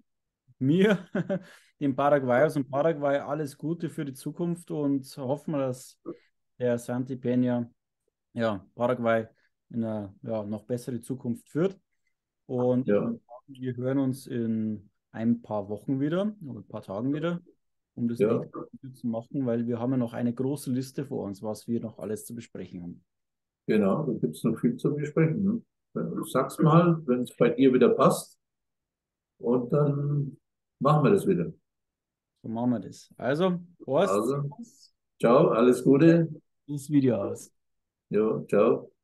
[0.59, 1.09] mir,
[1.81, 5.99] dem Paraguayers und Paraguay alles Gute für die Zukunft und hoffen wir, dass
[6.59, 7.69] der Santi Peña
[8.35, 9.27] ja, Paraguay
[9.71, 11.79] in eine ja, noch bessere Zukunft führt.
[12.47, 13.13] Und ja.
[13.47, 17.41] Wir hören uns in ein paar Wochen wieder oder ein paar Tagen wieder,
[17.95, 18.43] um das ja.
[18.93, 21.99] zu machen, weil wir haben ja noch eine große Liste vor uns, was wir noch
[21.99, 23.05] alles zu besprechen haben.
[23.67, 25.43] Genau, da gibt es noch viel zu besprechen.
[25.45, 25.63] Ne?
[26.31, 28.39] Sag's mal, wenn es bei dir wieder passt.
[29.39, 30.37] Und dann
[30.79, 31.53] machen wir das wieder.
[32.43, 33.13] So machen wir das.
[33.17, 34.13] Also, Horst.
[34.13, 34.51] Also,
[35.19, 36.29] ciao, alles Gute.
[36.69, 37.53] Das Video aus.
[38.11, 38.96] Jo, ciao.